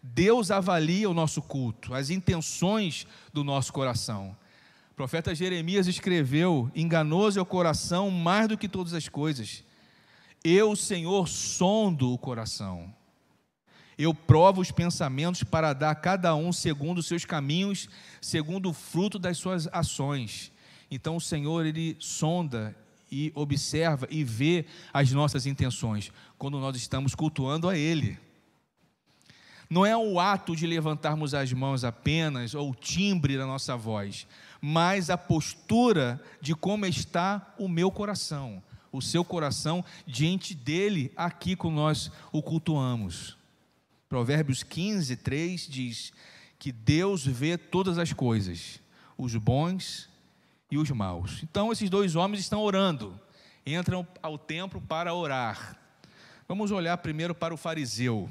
Deus 0.03 0.51
avalia 0.51 1.11
o 1.11 1.15
nosso 1.15 1.43
culto, 1.43 1.93
as 1.93 2.11
intenções 2.11 3.07
do 3.33 3.43
nosso 3.43 3.73
coração. 3.73 4.37
O 4.93 4.95
profeta 4.95 5.35
Jeremias 5.35 5.89
escreveu: 5.89 6.71
Enganoso 6.75 7.39
é 7.39 7.43
o 7.43 7.47
coração 7.47 8.11
mais 8.11 8.49
do 8.49 8.57
que 8.57 8.69
todas 8.69 8.95
as 8.95 9.09
coisas. 9.09 9.65
Eu, 10.45 10.77
Senhor, 10.77 11.27
sondo 11.27 12.13
o 12.13 12.19
coração. 12.19 12.95
Eu 13.99 14.13
provo 14.13 14.61
os 14.61 14.71
pensamentos 14.71 15.43
para 15.43 15.73
dar 15.73 15.91
a 15.91 15.95
cada 15.95 16.35
um 16.35 16.53
segundo 16.53 16.99
os 16.99 17.07
seus 17.07 17.25
caminhos, 17.25 17.89
segundo 18.21 18.71
o 18.71 18.75
fruto 18.75 19.19
das 19.19 19.39
suas 19.39 19.67
ações. 19.69 20.53
Então 20.91 21.17
o 21.17 21.21
Senhor, 21.21 21.65
Ele 21.65 21.97
sonda 21.99 22.77
e 23.11 23.33
observa 23.35 24.07
e 24.11 24.23
vê 24.23 24.67
as 24.93 25.11
nossas 25.13 25.47
intenções 25.47 26.13
quando 26.37 26.59
nós 26.59 26.77
estamos 26.77 27.15
cultuando 27.15 27.69
a 27.69 27.77
Ele. 27.77 28.19
Não 29.69 29.85
é 29.85 29.97
o 29.97 30.21
ato 30.21 30.55
de 30.55 30.67
levantarmos 30.67 31.35
as 31.35 31.53
mãos 31.53 31.83
apenas, 31.83 32.55
ou 32.55 32.71
o 32.71 32.75
timbre 32.75 33.37
da 33.37 33.47
nossa 33.47 33.77
voz, 33.77 34.27
mas 34.61 35.11
a 35.11 35.19
postura 35.19 36.23
de 36.41 36.55
como 36.55 36.87
está 36.87 37.55
o 37.59 37.69
meu 37.69 37.91
coração, 37.91 38.63
o 38.93 39.03
seu 39.03 39.25
coração 39.25 39.85
diante 40.07 40.55
dele, 40.55 41.13
aqui 41.17 41.57
com 41.57 41.71
nós 41.71 42.13
o 42.31 42.41
cultuamos. 42.41 43.36
Provérbios 44.09 44.63
15, 44.63 45.17
3 45.17 45.67
diz 45.67 46.13
que 46.59 46.71
Deus 46.71 47.27
vê 47.27 47.59
todas 47.59 47.99
as 47.99 48.13
coisas, 48.13 48.81
os 49.19 49.35
bons 49.35 50.09
e 50.71 50.79
os 50.79 50.91
maus. 50.91 51.43
Então, 51.43 51.73
esses 51.73 51.91
dois 51.91 52.15
homens 52.15 52.41
estão 52.41 52.63
orando, 52.63 53.19
entram 53.65 54.07
ao 54.23 54.39
templo 54.39 54.81
para 54.81 55.13
orar. 55.13 55.77
Vamos 56.49 56.71
olhar 56.71 56.97
primeiro 56.99 57.35
para 57.35 57.53
o 57.53 57.57
fariseu. 57.57 58.31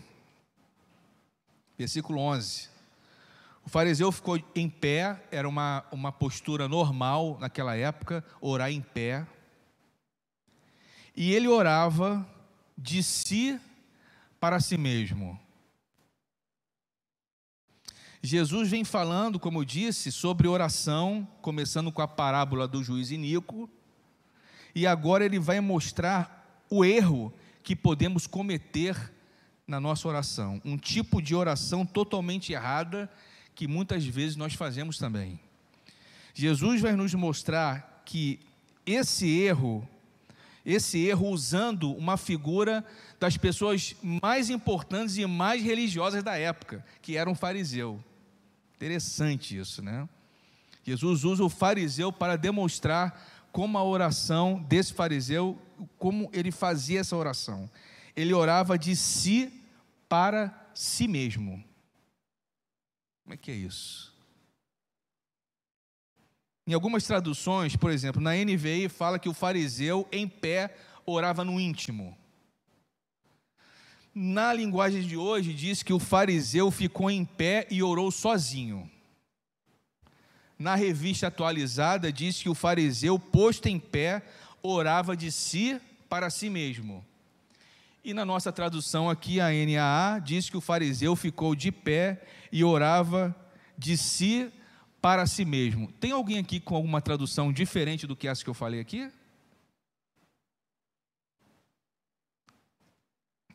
Versículo 1.77 2.19
11. 2.19 2.69
O 3.65 3.69
fariseu 3.69 4.11
ficou 4.11 4.39
em 4.55 4.69
pé, 4.69 5.21
era 5.31 5.49
uma, 5.49 5.83
uma 5.91 6.11
postura 6.11 6.67
normal 6.69 7.37
naquela 7.39 7.75
época, 7.75 8.23
orar 8.39 8.71
em 8.71 8.81
pé. 8.81 9.27
E 11.15 11.33
ele 11.33 11.47
orava 11.47 12.25
de 12.77 13.01
si 13.03 13.59
para 14.39 14.59
si 14.59 14.77
mesmo. 14.77 15.39
Jesus 18.25 18.69
vem 18.69 18.83
falando, 18.83 19.39
como 19.39 19.59
eu 19.59 19.65
disse, 19.65 20.11
sobre 20.11 20.47
oração, 20.47 21.27
começando 21.41 21.91
com 21.91 22.01
a 22.01 22.07
parábola 22.07 22.67
do 22.67 22.83
juiz 22.83 23.11
Inico, 23.11 23.69
e 24.73 24.87
agora 24.87 25.23
ele 25.23 25.39
vai 25.39 25.59
mostrar 25.59 26.63
o 26.69 26.83
erro 26.83 27.33
que 27.63 27.75
podemos 27.75 28.27
cometer 28.27 29.13
na 29.67 29.79
nossa 29.79 30.07
oração, 30.07 30.61
um 30.63 30.77
tipo 30.77 31.21
de 31.21 31.33
oração 31.33 31.85
totalmente 31.85 32.53
errada 32.53 33.09
que 33.53 33.67
muitas 33.67 34.05
vezes 34.05 34.35
nós 34.35 34.53
fazemos 34.53 34.97
também. 34.97 35.39
Jesus 36.33 36.81
vai 36.81 36.93
nos 36.93 37.13
mostrar 37.13 38.03
que 38.05 38.39
esse 38.85 39.27
erro, 39.39 39.87
esse 40.65 40.99
erro 40.99 41.29
usando 41.29 41.91
uma 41.93 42.17
figura 42.17 42.85
das 43.19 43.37
pessoas 43.37 43.95
mais 44.03 44.49
importantes 44.49 45.17
e 45.17 45.25
mais 45.25 45.63
religiosas 45.63 46.23
da 46.23 46.37
época, 46.37 46.85
que 47.01 47.15
era 47.15 47.29
um 47.29 47.35
fariseu. 47.35 48.03
Interessante 48.85 49.57
isso, 49.57 49.81
né? 49.81 50.07
Jesus 50.83 51.23
usa 51.23 51.43
o 51.43 51.49
fariseu 51.49 52.13
para 52.13 52.35
demonstrar 52.35 53.19
como 53.51 53.79
a 53.79 53.83
oração 53.83 54.61
desse 54.61 54.93
fariseu, 54.93 55.59
como 55.97 56.29
ele 56.31 56.51
fazia 56.51 56.99
essa 56.99 57.15
oração. 57.15 57.67
Ele 58.15 58.31
orava 58.31 58.77
de 58.77 58.95
si 58.95 59.51
para 60.07 60.69
si 60.75 61.07
mesmo. 61.07 61.63
Como 63.23 63.33
é 63.33 63.37
que 63.37 63.49
é 63.49 63.55
isso? 63.55 64.13
Em 66.67 66.73
algumas 66.75 67.05
traduções, 67.05 67.75
por 67.75 67.89
exemplo, 67.89 68.21
na 68.21 68.35
NVI 68.35 68.87
fala 68.87 69.17
que 69.17 69.27
o 69.27 69.33
fariseu 69.33 70.07
em 70.11 70.27
pé 70.27 70.77
orava 71.07 71.43
no 71.43 71.59
íntimo. 71.59 72.15
Na 74.17 74.53
linguagem 74.53 75.01
de 75.01 75.17
hoje, 75.17 75.53
diz 75.53 75.83
que 75.83 75.91
o 75.91 75.99
fariseu 75.99 76.71
ficou 76.71 77.11
em 77.11 77.25
pé 77.25 77.67
e 77.69 77.83
orou 77.83 78.09
sozinho. 78.09 78.89
Na 80.57 80.73
revista 80.73 81.27
atualizada, 81.27 82.13
diz 82.13 82.41
que 82.41 82.47
o 82.47 82.55
fariseu, 82.55 83.19
posto 83.19 83.67
em 83.67 83.77
pé, 83.77 84.23
orava 84.63 85.17
de 85.17 85.29
si 85.33 85.81
para 86.07 86.29
si 86.29 86.49
mesmo. 86.49 87.05
E 88.05 88.13
na 88.13 88.23
nossa 88.23 88.53
tradução 88.53 89.09
aqui, 89.09 89.41
a 89.41 89.49
NAA, 89.49 90.19
diz 90.19 90.49
que 90.49 90.55
o 90.55 90.61
fariseu 90.61 91.13
ficou 91.17 91.53
de 91.53 91.69
pé 91.69 92.21
e 92.53 92.63
orava 92.63 93.35
de 93.77 93.97
si 93.97 94.49
para 95.01 95.27
si 95.27 95.43
mesmo. 95.43 95.91
Tem 95.99 96.11
alguém 96.13 96.39
aqui 96.39 96.61
com 96.61 96.73
alguma 96.73 97.01
tradução 97.01 97.51
diferente 97.51 98.07
do 98.07 98.15
que 98.15 98.29
essa 98.29 98.41
que 98.41 98.49
eu 98.49 98.53
falei 98.53 98.79
aqui? 98.79 99.11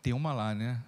Tem 0.02 0.12
uma 0.12 0.32
lá, 0.32 0.54
né? 0.54 0.82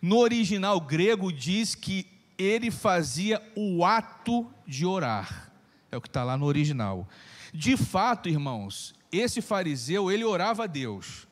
No 0.00 0.18
original 0.18 0.80
grego 0.80 1.32
diz 1.32 1.74
que 1.74 2.06
ele 2.38 2.70
fazia 2.70 3.42
o 3.56 3.84
ato 3.84 4.48
de 4.66 4.86
orar. 4.86 5.52
É 5.90 5.96
o 5.96 6.00
que 6.00 6.08
está 6.08 6.22
lá 6.22 6.36
no 6.36 6.46
original. 6.46 7.08
De 7.52 7.76
fato, 7.76 8.28
irmãos, 8.28 8.94
esse 9.10 9.40
fariseu, 9.40 10.10
ele 10.10 10.24
orava 10.24 10.64
a 10.64 10.66
Deus 10.66 11.28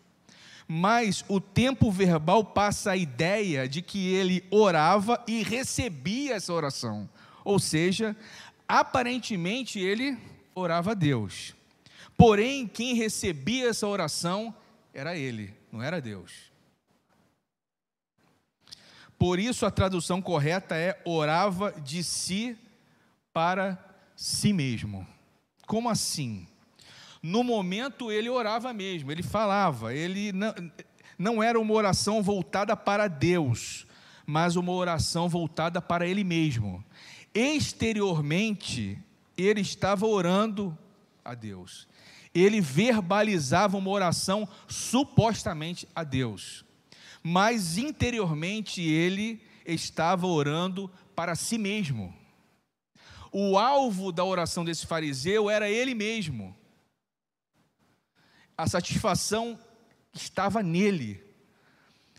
mas 0.68 1.24
o 1.28 1.40
tempo 1.40 1.90
verbal 1.90 2.44
passa 2.44 2.92
a 2.92 2.96
ideia 2.96 3.68
de 3.68 3.80
que 3.80 4.12
ele 4.12 4.44
orava 4.50 5.22
e 5.26 5.42
recebia 5.42 6.34
essa 6.34 6.52
oração. 6.52 7.08
Ou 7.44 7.58
seja, 7.58 8.16
aparentemente 8.66 9.78
ele 9.78 10.18
orava 10.54 10.90
a 10.90 10.94
Deus. 10.94 11.54
Porém, 12.16 12.66
quem 12.66 12.94
recebia 12.94 13.68
essa 13.68 13.86
oração 13.86 14.52
era 14.92 15.16
ele, 15.16 15.54
não 15.76 15.82
era 15.82 16.00
Deus. 16.00 16.32
Por 19.18 19.38
isso 19.38 19.64
a 19.66 19.70
tradução 19.70 20.20
correta 20.22 20.74
é 20.74 21.00
orava 21.04 21.72
de 21.72 22.02
si 22.02 22.56
para 23.32 23.78
si 24.14 24.52
mesmo. 24.52 25.06
Como 25.66 25.88
assim? 25.88 26.46
No 27.22 27.42
momento 27.42 28.10
ele 28.10 28.28
orava 28.28 28.72
mesmo, 28.72 29.10
ele 29.10 29.22
falava, 29.22 29.94
ele 29.94 30.32
não, 30.32 30.54
não 31.18 31.42
era 31.42 31.58
uma 31.58 31.74
oração 31.74 32.22
voltada 32.22 32.76
para 32.76 33.08
Deus, 33.08 33.86
mas 34.24 34.56
uma 34.56 34.72
oração 34.72 35.28
voltada 35.28 35.80
para 35.80 36.06
ele 36.06 36.24
mesmo. 36.24 36.84
Exteriormente, 37.34 38.98
ele 39.36 39.60
estava 39.60 40.06
orando 40.06 40.76
a 41.24 41.34
Deus. 41.34 41.88
Ele 42.38 42.60
verbalizava 42.60 43.76
uma 43.76 43.90
oração 43.90 44.48
supostamente 44.68 45.88
a 45.94 46.04
Deus. 46.04 46.64
Mas 47.22 47.78
interiormente 47.78 48.82
ele 48.82 49.40
estava 49.64 50.26
orando 50.26 50.90
para 51.14 51.34
si 51.34 51.56
mesmo. 51.58 52.14
O 53.32 53.58
alvo 53.58 54.12
da 54.12 54.24
oração 54.24 54.64
desse 54.64 54.86
fariseu 54.86 55.48
era 55.48 55.68
ele 55.68 55.94
mesmo 55.94 56.54
a 58.56 58.66
satisfação 58.66 59.58
estava 60.12 60.62
nele, 60.62 61.22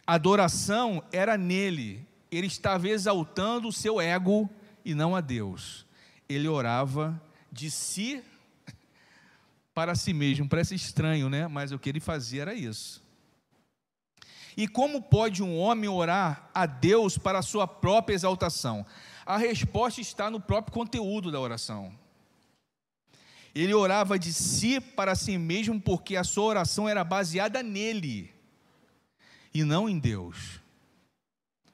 a 0.06 0.14
adoração 0.14 1.04
era 1.12 1.36
nele, 1.36 2.08
ele 2.32 2.48
estava 2.48 2.88
exaltando 2.88 3.68
o 3.68 3.74
seu 3.74 4.00
ego 4.00 4.50
e 4.86 4.94
não 4.94 5.16
a 5.16 5.22
Deus. 5.22 5.86
Ele 6.30 6.48
orava 6.48 7.20
de 7.52 7.72
si 7.72 8.24
para 9.78 9.94
si 9.94 10.12
mesmo. 10.12 10.50
Parece 10.50 10.74
estranho, 10.74 11.30
né? 11.30 11.48
Mas 11.48 11.72
o 11.72 11.78
que 11.78 11.88
ele 11.88 12.00
fazia 12.00 12.42
era 12.42 12.56
isso. 12.56 13.00
E 14.58 14.68
como 14.68 15.04
pode 15.04 15.44
um 15.44 15.56
homem 15.56 15.88
orar 15.88 16.50
a 16.52 16.66
Deus 16.66 17.16
para 17.16 17.38
a 17.38 17.44
sua 17.44 17.68
própria 17.68 18.16
exaltação? 18.16 18.84
A 19.24 19.38
resposta 19.38 20.02
está 20.02 20.32
no 20.32 20.40
próprio 20.40 20.74
conteúdo 20.74 21.32
da 21.32 21.40
oração. 21.40 21.94
Ele 23.54 23.72
orava 23.72 24.18
de 24.18 24.34
si 24.34 24.82
para 24.82 25.14
si 25.14 25.38
mesmo, 25.38 25.80
porque 25.80 26.16
a 26.16 26.24
sua 26.24 26.46
oração 26.46 26.90
era 26.90 27.04
baseada 27.04 27.62
nele 27.62 28.34
e 29.54 29.64
não 29.64 29.88
em 29.88 30.00
Deus. 30.00 30.60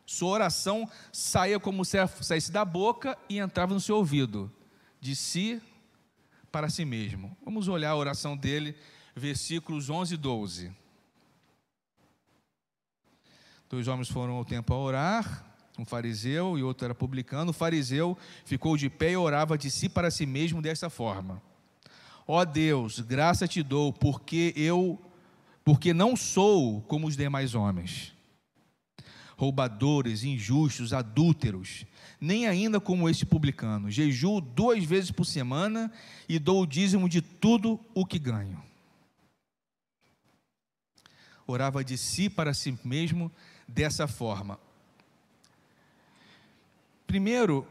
Sua 0.06 0.32
oração 0.32 0.90
saía 1.10 1.58
como 1.58 1.86
se 1.86 1.98
saísse 2.20 2.52
da 2.52 2.66
boca 2.66 3.18
e 3.30 3.40
entrava 3.40 3.74
no 3.74 3.80
seu 3.80 3.96
ouvido, 3.96 4.52
de 5.00 5.16
si 5.16 5.62
para 6.54 6.70
si 6.70 6.86
mesmo. 6.86 7.36
Vamos 7.44 7.68
olhar 7.68 7.90
a 7.90 7.96
oração 7.96 8.38
dele, 8.38 8.76
versículos 9.16 9.90
11 9.90 10.14
e 10.14 10.18
12. 10.18 10.72
Dois 13.68 13.88
homens 13.88 14.08
foram 14.08 14.36
ao 14.36 14.46
templo 14.46 14.76
a 14.76 14.80
orar, 14.80 15.56
um 15.80 15.84
fariseu 15.84 16.56
e 16.56 16.62
outro 16.62 16.86
era 16.86 16.94
publicano. 16.94 17.50
O 17.50 17.54
fariseu 17.54 18.16
ficou 18.46 18.78
de 18.78 18.88
pé 18.88 19.14
e 19.14 19.18
orava 19.18 19.58
de 19.58 19.72
si 19.72 19.90
para 19.90 20.12
si 20.12 20.28
mesmo 20.28 20.62
desta 20.62 20.92
forma: 20.92 21.42
Ó 22.28 22.40
oh 22.40 22.46
Deus, 22.46 23.00
graça 23.00 23.48
te 23.48 23.64
dou, 23.64 23.92
porque 23.92 24.54
eu 24.56 25.02
porque 25.64 25.92
não 25.92 26.16
sou 26.16 26.82
como 26.82 27.08
os 27.08 27.18
demais 27.18 27.56
homens, 27.56 28.14
roubadores, 29.36 30.24
injustos, 30.24 30.94
adúlteros, 30.94 31.84
nem 32.24 32.48
ainda 32.48 32.80
como 32.80 33.10
este 33.10 33.26
publicano. 33.26 33.92
Jejuo 33.92 34.40
duas 34.40 34.82
vezes 34.86 35.12
por 35.12 35.26
semana 35.26 35.92
e 36.28 36.40
dou 36.40 36.62
o 36.62 36.66
dízimo 36.66 37.10
de 37.10 37.22
tudo 37.22 37.78
o 37.94 38.06
que 38.06 38.18
ganho. 38.18 38.64
Orava 41.46 41.84
de 41.84 41.98
si 41.98 42.30
para 42.30 42.54
si 42.54 42.80
mesmo 42.82 43.30
dessa 43.68 44.08
forma. 44.08 44.58
Primeiro, 47.06 47.68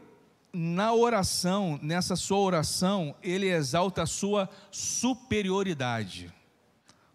na 0.53 0.93
oração, 0.93 1.79
nessa 1.81 2.15
sua 2.15 2.37
oração, 2.37 3.15
ele 3.23 3.47
exalta 3.47 4.03
a 4.03 4.05
sua 4.05 4.47
superioridade. 4.69 6.31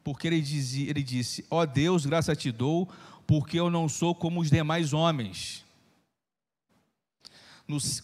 Porque 0.03 0.27
ele, 0.27 0.41
dizia, 0.41 0.91
ele 0.91 1.05
disse: 1.05 1.47
Ó 1.49 1.61
oh 1.61 1.67
Deus, 1.67 2.05
graça 2.05 2.35
te 2.35 2.51
dou, 2.51 2.89
porque 3.29 3.61
eu 3.61 3.71
não 3.71 3.89
sou 3.89 4.13
como 4.13 4.41
os 4.41 4.51
demais 4.51 4.93
homens. 4.93 5.68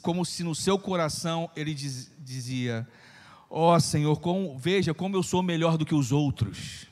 Como 0.03 0.25
se 0.27 0.45
no 0.45 0.55
seu 0.55 0.79
coração 0.79 1.51
ele 1.57 1.73
diz, 1.73 2.13
dizia: 2.19 2.87
Ó 3.49 3.75
oh, 3.75 3.81
Senhor, 3.81 4.21
veja 4.59 4.93
como 4.93 5.17
eu 5.17 5.23
sou 5.23 5.43
melhor 5.43 5.79
do 5.79 5.87
que 5.87 5.95
os 5.95 6.13
outros. 6.13 6.87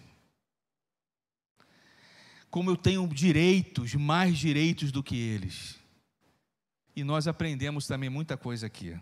Como 2.50 2.70
eu 2.70 2.76
tenho 2.76 3.06
direitos, 3.08 3.94
mais 3.94 4.38
direitos 4.38 4.92
do 4.92 5.02
que 5.02 5.16
eles. 5.16 5.78
E 6.94 7.02
nós 7.02 7.26
aprendemos 7.26 7.86
também 7.86 8.10
muita 8.10 8.36
coisa 8.36 8.66
aqui, 8.66 8.98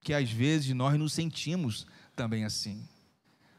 que 0.00 0.12
às 0.12 0.30
vezes 0.30 0.74
nós 0.74 0.98
nos 0.98 1.12
sentimos 1.12 1.86
também 2.16 2.44
assim, 2.44 2.86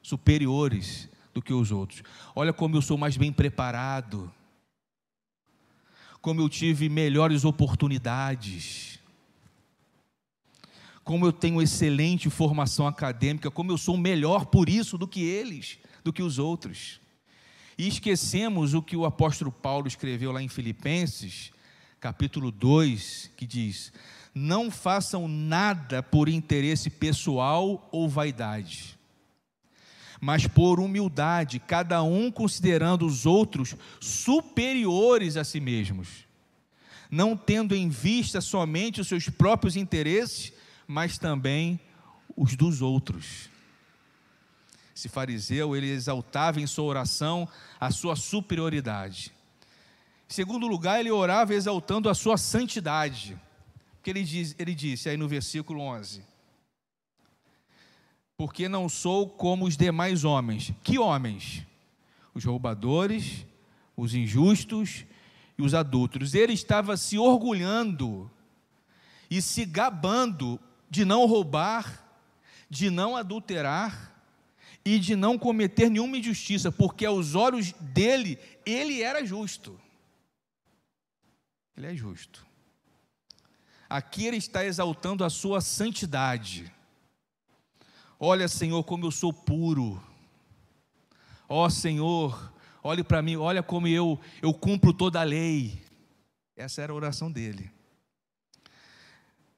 superiores 0.01 1.07
do 1.33 1.41
que 1.41 1.53
os 1.53 1.71
outros. 1.71 2.01
Olha 2.35 2.51
como 2.53 2.75
eu 2.75 2.81
sou 2.81 2.97
mais 2.97 3.17
bem 3.17 3.31
preparado. 3.31 4.31
como 6.21 6.41
eu 6.41 6.49
tive 6.49 6.89
melhores 6.89 7.45
oportunidades, 7.45 8.99
como 11.05 11.27
eu 11.27 11.31
tenho 11.31 11.61
excelente 11.61 12.31
formação 12.31 12.87
acadêmica, 12.87 13.51
como 13.51 13.71
eu 13.71 13.77
sou 13.77 13.95
melhor 13.95 14.47
por 14.47 14.67
isso 14.67 14.97
do 14.97 15.07
que 15.07 15.21
eles, 15.21 15.77
do 16.03 16.11
que 16.11 16.23
os 16.23 16.39
outros. 16.39 16.99
E 17.77 17.87
esquecemos 17.87 18.73
o 18.73 18.81
que 18.81 18.97
o 18.97 19.05
apóstolo 19.05 19.51
Paulo 19.51 19.87
escreveu 19.87 20.31
lá 20.31 20.41
em 20.41 20.47
Filipenses, 20.47 21.51
capítulo 21.99 22.49
2, 22.49 23.29
que 23.37 23.45
diz: 23.45 23.93
Não 24.33 24.71
façam 24.71 25.27
nada 25.27 26.01
por 26.01 26.27
interesse 26.27 26.89
pessoal 26.89 27.87
ou 27.91 28.09
vaidade, 28.09 28.97
mas 30.19 30.47
por 30.47 30.79
humildade, 30.79 31.59
cada 31.59 32.01
um 32.01 32.31
considerando 32.31 33.05
os 33.05 33.27
outros 33.27 33.75
superiores 33.99 35.37
a 35.37 35.43
si 35.43 35.59
mesmos, 35.59 36.25
não 37.11 37.37
tendo 37.37 37.75
em 37.75 37.89
vista 37.89 38.41
somente 38.41 39.01
os 39.01 39.07
seus 39.07 39.29
próprios 39.29 39.75
interesses, 39.75 40.54
mas 40.87 41.17
também 41.17 41.79
os 42.35 42.55
dos 42.55 42.81
outros. 42.81 43.49
Esse 44.95 45.09
fariseu, 45.09 45.75
ele 45.75 45.89
exaltava 45.89 46.61
em 46.61 46.67
sua 46.67 46.85
oração 46.85 47.47
a 47.79 47.91
sua 47.91 48.15
superioridade. 48.15 49.33
Em 50.29 50.33
segundo 50.33 50.67
lugar, 50.67 50.99
ele 50.99 51.11
orava 51.11 51.53
exaltando 51.53 52.09
a 52.09 52.15
sua 52.15 52.37
santidade. 52.37 53.37
Porque 53.95 54.09
ele, 54.09 54.23
diz, 54.23 54.55
ele 54.57 54.73
disse 54.73 55.09
aí 55.09 55.17
no 55.17 55.27
versículo 55.27 55.81
11: 55.81 56.23
Porque 58.37 58.69
não 58.69 58.87
sou 58.87 59.27
como 59.27 59.65
os 59.65 59.75
demais 59.75 60.23
homens. 60.23 60.73
Que 60.83 60.97
homens? 60.97 61.65
Os 62.33 62.43
roubadores, 62.43 63.45
os 63.97 64.13
injustos 64.13 65.05
e 65.57 65.61
os 65.61 65.73
adúlteros. 65.73 66.33
Ele 66.33 66.53
estava 66.53 66.95
se 66.97 67.17
orgulhando 67.17 68.29
e 69.29 69.41
se 69.41 69.65
gabando 69.65 70.59
de 70.89 71.05
não 71.05 71.25
roubar, 71.25 72.03
de 72.69 72.89
não 72.89 73.15
adulterar 73.15 74.13
e 74.83 74.99
de 74.99 75.15
não 75.15 75.37
cometer 75.37 75.89
nenhuma 75.89 76.17
injustiça, 76.17 76.71
porque 76.71 77.05
aos 77.05 77.33
olhos 77.35 77.71
dele, 77.73 78.37
ele 78.65 79.01
era 79.01 79.25
justo. 79.25 79.79
Ele 81.75 81.87
é 81.87 81.95
justo. 81.95 82.45
Aqui 83.89 84.25
ele 84.25 84.37
está 84.37 84.65
exaltando 84.65 85.23
a 85.23 85.29
sua 85.29 85.61
santidade. 85.61 86.71
Olha, 88.19 88.47
Senhor, 88.47 88.83
como 88.83 89.05
eu 89.05 89.11
sou 89.11 89.33
puro. 89.33 90.01
Ó 91.47 91.69
Senhor, 91.69 92.53
olhe 92.81 93.03
para 93.03 93.21
mim, 93.21 93.35
olha 93.35 93.61
como 93.61 93.87
eu 93.87 94.19
eu 94.41 94.53
cumpro 94.53 94.93
toda 94.93 95.19
a 95.19 95.23
lei. 95.23 95.83
Essa 96.55 96.81
era 96.81 96.91
a 96.91 96.95
oração 96.95 97.31
dele. 97.31 97.74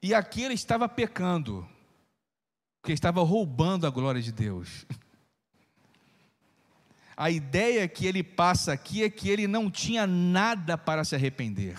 E 0.01 0.13
aqui 0.13 0.43
ele 0.43 0.53
estava 0.53 0.87
pecando, 0.87 1.67
porque 2.81 2.93
estava 2.93 3.21
roubando 3.23 3.87
a 3.87 3.89
glória 3.89 4.21
de 4.21 4.31
Deus. 4.31 4.85
A 7.19 7.31
ideia 7.31 7.87
que 7.87 8.05
ele 8.05 8.21
passa 8.21 8.71
aqui 8.71 9.03
é 9.03 9.09
que 9.09 9.27
ele 9.27 9.47
não 9.47 9.71
tinha 9.71 10.05
nada 10.05 10.77
para 10.77 11.03
se 11.03 11.15
arrepender. 11.15 11.75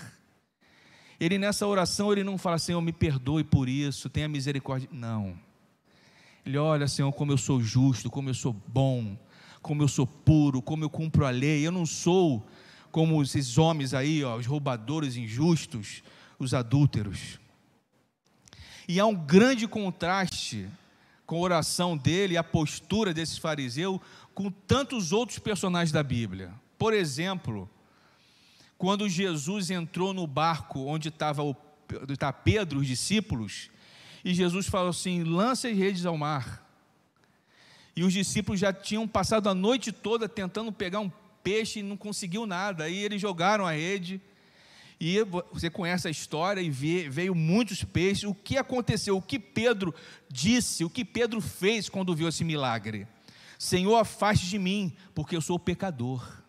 Ele 1.17 1.37
nessa 1.37 1.65
oração 1.65 2.11
ele 2.11 2.25
não 2.25 2.37
fala, 2.37 2.57
Senhor, 2.57 2.81
me 2.81 2.91
perdoe 2.91 3.45
por 3.45 3.69
isso, 3.69 4.09
tenha 4.09 4.27
misericórdia. 4.27 4.89
Não. 4.91 5.39
Ele 6.45 6.57
olha, 6.57 6.89
Senhor, 6.89 7.09
como 7.13 7.31
eu 7.31 7.37
sou 7.37 7.61
justo, 7.61 8.09
como 8.09 8.29
eu 8.29 8.33
sou 8.33 8.51
bom, 8.51 9.17
como 9.61 9.81
eu 9.81 9.87
sou 9.87 10.05
puro, 10.05 10.61
como 10.61 10.83
eu 10.83 10.89
cumpro 10.89 11.25
a 11.25 11.29
lei. 11.29 11.65
Eu 11.65 11.71
não 11.71 11.85
sou 11.85 12.45
como 12.91 13.21
esses 13.21 13.57
homens 13.57 13.93
aí, 13.93 14.21
ó, 14.25 14.35
os 14.35 14.45
roubadores 14.45 15.15
injustos, 15.15 16.03
os 16.37 16.53
adúlteros. 16.53 17.38
E 18.89 18.99
há 18.99 19.05
um 19.05 19.13
grande 19.13 19.67
contraste 19.67 20.67
com 21.23 21.35
a 21.35 21.41
oração 21.41 21.95
dele 21.95 22.33
e 22.33 22.37
a 22.37 22.43
postura 22.43 23.13
desse 23.13 23.39
fariseu 23.39 24.01
com 24.33 24.49
tantos 24.49 25.11
outros 25.11 25.37
personagens 25.37 25.91
da 25.91 26.01
Bíblia. 26.01 26.51
Por 26.75 26.91
exemplo, 26.91 27.69
quando 28.79 29.07
Jesus 29.07 29.69
entrou 29.69 30.11
no 30.11 30.25
barco 30.25 30.79
onde 30.79 31.09
estava 31.09 31.43
o, 31.43 31.55
está 32.09 32.33
Pedro, 32.33 32.79
os 32.79 32.87
discípulos, 32.87 33.69
e 34.25 34.33
Jesus 34.33 34.65
falou 34.65 34.89
assim: 34.89 35.23
lança 35.23 35.67
as 35.67 35.77
redes 35.77 36.07
ao 36.07 36.17
mar. 36.17 36.67
E 37.95 38.03
os 38.03 38.11
discípulos 38.11 38.59
já 38.59 38.73
tinham 38.73 39.07
passado 39.07 39.47
a 39.49 39.53
noite 39.53 39.91
toda 39.91 40.27
tentando 40.27 40.71
pegar 40.71 40.99
um 40.99 41.11
peixe 41.43 41.81
e 41.81 41.83
não 41.83 41.95
conseguiu 41.95 42.47
nada. 42.47 42.85
Aí 42.85 42.97
eles 42.97 43.21
jogaram 43.21 43.67
a 43.67 43.71
rede. 43.71 44.19
E 44.99 45.23
você 45.23 45.69
conhece 45.69 46.09
a 46.09 46.11
história 46.11 46.59
e 46.59 46.69
veio 46.69 47.33
muitos 47.33 47.83
peixes. 47.83 48.25
O 48.25 48.35
que 48.35 48.57
aconteceu? 48.57 49.15
O 49.15 49.21
que 49.21 49.39
Pedro 49.39 49.95
disse? 50.29 50.83
O 50.83 50.89
que 50.89 51.05
Pedro 51.05 51.39
fez 51.39 51.87
quando 51.87 52.13
viu 52.13 52.27
esse 52.27 52.43
milagre? 52.43 53.07
Senhor, 53.57 53.95
afaste 53.95 54.47
de 54.47 54.59
mim, 54.59 54.93
porque 55.15 55.35
eu 55.35 55.41
sou 55.41 55.57
pecador. 55.57 56.39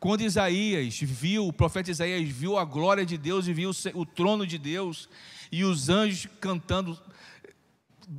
Quando 0.00 0.22
Isaías 0.22 0.98
viu, 1.00 1.48
o 1.48 1.52
profeta 1.52 1.90
Isaías 1.90 2.26
viu 2.28 2.56
a 2.56 2.64
glória 2.64 3.04
de 3.04 3.18
Deus 3.18 3.46
e 3.46 3.52
viu 3.52 3.70
o 3.94 4.06
trono 4.06 4.46
de 4.46 4.56
Deus 4.56 5.08
e 5.50 5.64
os 5.64 5.88
anjos 5.88 6.30
cantando 6.40 6.98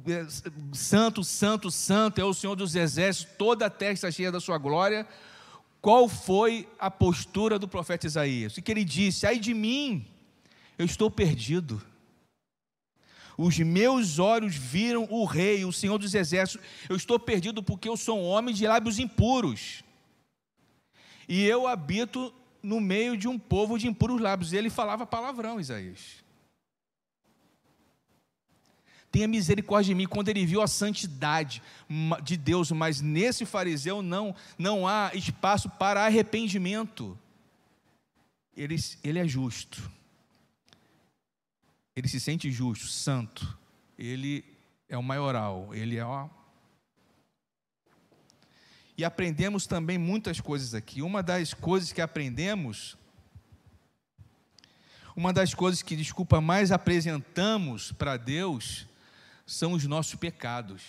é, 0.08 0.28
Santo, 0.74 1.24
Santo, 1.24 1.72
Santo 1.72 2.22
é 2.22 2.24
o 2.24 2.34
Senhor 2.34 2.56
dos 2.56 2.76
Exércitos, 2.76 3.34
toda 3.38 3.66
a 3.66 3.70
terra 3.70 3.94
está 3.94 4.12
cheia 4.12 4.32
da 4.32 4.40
sua 4.40 4.58
glória. 4.58 5.08
Qual 5.82 6.10
foi 6.10 6.68
a 6.78 6.92
postura 6.92 7.58
do 7.58 7.68
profeta 7.68 8.06
Isaías? 8.06 8.58
O 8.58 8.62
que 8.62 8.72
ele 8.72 8.84
disse: 8.84 9.26
Ai 9.26 9.40
de 9.40 9.54
mim, 9.54 10.06
eu 10.78 10.86
estou 10.86 11.10
perdido. 11.10 11.82
Os 13.38 13.58
meus 13.58 14.20
olhos 14.20 14.56
viram 14.56 15.08
o 15.10 15.24
Rei, 15.24 15.64
o 15.64 15.72
Senhor 15.72 15.98
dos 15.98 16.14
Exércitos. 16.14 16.66
Eu 16.90 16.98
estou 16.98 17.18
perdido 17.18 17.64
porque 17.64 17.88
eu 17.88 17.96
sou 17.96 18.20
um 18.20 18.26
homem 18.26 18.54
de 18.54 18.68
lábios 18.68 19.00
impuros. 19.00 19.82
E 21.28 21.46
eu 21.46 21.66
habito 21.66 22.34
no 22.62 22.82
meio 22.82 23.16
de 23.16 23.30
um 23.30 23.40
povo 23.40 23.80
de 23.80 23.88
impuros 23.88 24.20
lábios. 24.20 24.52
Ele 24.52 24.70
falava 24.70 25.06
palavrão, 25.06 25.58
Isaías. 25.58 26.22
Tenha 29.12 29.28
misericórdia 29.28 29.94
de 29.94 29.96
mim 29.96 30.08
quando 30.08 30.30
ele 30.30 30.46
viu 30.46 30.62
a 30.62 30.68
santidade 30.68 31.62
de 32.24 32.38
Deus, 32.38 32.72
mas 32.72 33.02
nesse 33.02 33.46
fariseu 33.46 34.02
não, 34.02 34.36
não 34.58 34.88
há 34.88 35.12
espaço 35.14 35.70
para 35.70 36.06
arrependimento. 36.06 37.18
Ele, 38.56 38.76
ele 39.04 39.20
é 39.20 39.28
justo 39.28 39.90
ele 42.00 42.08
se 42.08 42.20
sente 42.20 42.50
justo, 42.50 42.88
santo. 42.88 43.58
Ele 43.98 44.46
é 44.88 44.98
o 44.98 45.04
maioral, 45.04 45.76
ele 45.76 45.98
é 45.98 46.06
ó. 46.06 46.30
E 48.98 49.04
aprendemos 49.04 49.68
também 49.68 49.98
muitas 49.98 50.40
coisas 50.40 50.74
aqui. 50.74 51.02
Uma 51.02 51.22
das 51.22 51.54
coisas 51.54 51.92
que 51.92 52.02
aprendemos, 52.02 52.98
uma 55.16 55.34
das 55.34 55.54
coisas 55.54 55.82
que, 55.82 55.96
desculpa, 55.96 56.40
mais 56.42 56.72
apresentamos 56.72 57.92
para 57.92 58.18
Deus 58.18 58.88
são 59.52 59.74
os 59.74 59.86
nossos 59.86 60.16
pecados. 60.16 60.82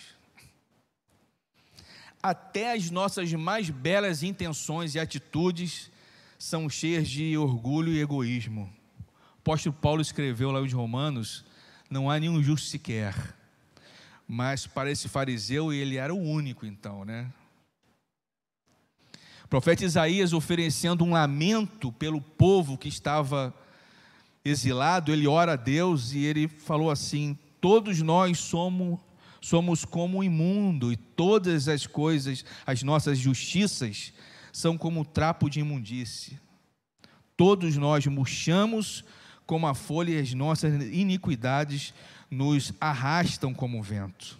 Até 2.21 2.73
as 2.73 2.89
nossas 2.91 3.33
mais 3.33 3.69
belas 3.69 4.23
intenções 4.23 4.95
e 4.95 4.99
atitudes 4.99 5.89
são 6.37 6.69
cheias 6.69 7.09
de 7.09 7.37
orgulho 7.37 7.91
e 7.91 7.99
egoísmo 7.99 8.71
apóstolo 9.41 9.75
Paulo 9.75 10.01
escreveu 10.01 10.51
lá 10.51 10.61
os 10.61 10.71
Romanos: 10.71 11.43
não 11.89 12.09
há 12.09 12.19
nenhum 12.19 12.41
justo 12.41 12.67
sequer. 12.67 13.15
Mas 14.27 14.65
para 14.65 14.89
esse 14.89 15.09
fariseu, 15.09 15.73
ele 15.73 15.97
era 15.97 16.13
o 16.13 16.21
único, 16.21 16.65
então, 16.65 17.03
né? 17.03 17.29
O 19.43 19.47
profeta 19.49 19.83
Isaías 19.83 20.31
oferecendo 20.31 21.03
um 21.03 21.11
lamento 21.11 21.91
pelo 21.91 22.21
povo 22.21 22.77
que 22.77 22.87
estava 22.87 23.53
exilado, 24.45 25.11
ele 25.11 25.27
ora 25.27 25.53
a 25.53 25.57
Deus 25.57 26.13
e 26.13 26.19
ele 26.19 26.47
falou 26.47 26.91
assim: 26.91 27.37
Todos 27.61 28.01
nós 28.01 28.39
somos 28.39 28.99
somos 29.41 29.83
como 29.83 30.19
o 30.19 30.23
imundo, 30.23 30.93
e 30.93 30.95
todas 30.95 31.67
as 31.67 31.87
coisas, 31.87 32.45
as 32.65 32.83
nossas 32.83 33.17
justiças, 33.17 34.13
são 34.53 34.77
como 34.77 35.03
trapo 35.03 35.49
de 35.49 35.59
imundície. 35.59 36.39
Todos 37.35 37.75
nós 37.75 38.05
murchamos 38.05 39.03
como 39.47 39.65
a 39.65 39.73
folha 39.73 40.11
e 40.11 40.19
as 40.19 40.33
nossas 40.33 40.71
iniquidades 40.93 41.93
nos 42.29 42.71
arrastam 42.79 43.53
como 43.53 43.81
vento. 43.81 44.39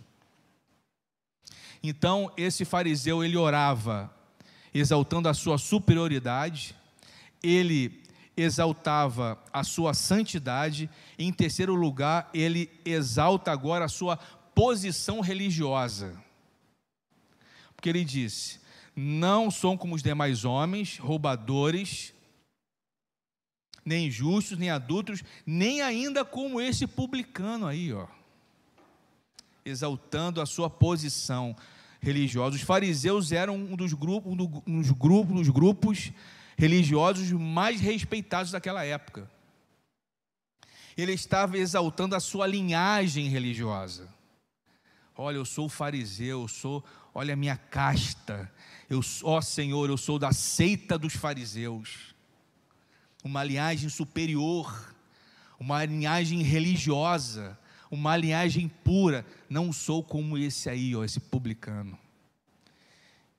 Então, 1.81 2.31
esse 2.37 2.63
fariseu, 2.63 3.23
ele 3.23 3.35
orava 3.35 4.13
exaltando 4.73 5.27
a 5.27 5.33
sua 5.33 5.57
superioridade, 5.57 6.75
ele 7.41 8.00
exaltava 8.35 9.37
a 9.51 9.63
sua 9.63 9.93
santidade, 9.93 10.89
e 11.17 11.25
em 11.25 11.33
terceiro 11.33 11.75
lugar, 11.75 12.29
ele 12.33 12.69
exalta 12.85 13.51
agora 13.51 13.85
a 13.85 13.89
sua 13.89 14.17
posição 14.55 15.19
religiosa. 15.19 16.21
Porque 17.75 17.89
ele 17.89 18.03
disse: 18.03 18.59
não 18.95 19.49
são 19.49 19.77
como 19.77 19.95
os 19.95 20.03
demais 20.03 20.45
homens, 20.45 20.97
roubadores, 20.97 22.13
nem 23.83 24.07
injustos, 24.07 24.57
nem 24.57 24.69
adultos, 24.69 25.23
nem 25.45 25.81
ainda 25.81 26.23
como 26.23 26.61
esse 26.61 26.85
publicano 26.85 27.65
aí, 27.65 27.91
ó, 27.91 28.07
exaltando 29.65 30.41
a 30.41 30.45
sua 30.45 30.69
posição 30.69 31.55
religiosa. 31.99 32.55
Os 32.55 32.61
fariseus 32.61 33.31
eram 33.31 33.55
um 33.55 33.75
dos 33.75 33.93
grupos, 33.93 34.31
um 34.31 34.81
dos 34.81 34.91
grupos, 34.91 35.35
dos 35.35 35.49
grupos 35.49 36.11
religiosos 36.61 37.31
mais 37.31 37.81
respeitados 37.81 38.51
daquela 38.51 38.85
época. 38.85 39.27
Ele 40.95 41.11
estava 41.11 41.57
exaltando 41.57 42.15
a 42.15 42.19
sua 42.19 42.45
linhagem 42.45 43.27
religiosa. 43.27 44.07
Olha, 45.17 45.37
eu 45.37 45.45
sou 45.45 45.67
fariseu, 45.67 46.41
eu 46.41 46.47
sou, 46.47 46.83
olha 47.15 47.33
a 47.33 47.35
minha 47.35 47.57
casta. 47.57 48.51
Eu, 48.87 49.01
ó 49.23 49.41
Senhor, 49.41 49.89
eu 49.89 49.97
sou 49.97 50.19
da 50.19 50.31
seita 50.31 50.99
dos 50.99 51.15
fariseus 51.15 52.13
uma 53.23 53.43
linhagem 53.43 53.89
superior, 53.89 54.95
uma 55.59 55.83
linhagem 55.83 56.43
religiosa, 56.43 57.57
uma 57.89 58.15
linhagem 58.15 58.67
pura. 58.67 59.25
Não 59.49 59.73
sou 59.73 60.03
como 60.03 60.37
esse 60.37 60.69
aí, 60.69 60.95
ó, 60.95 61.03
esse 61.03 61.19
publicano. 61.19 61.97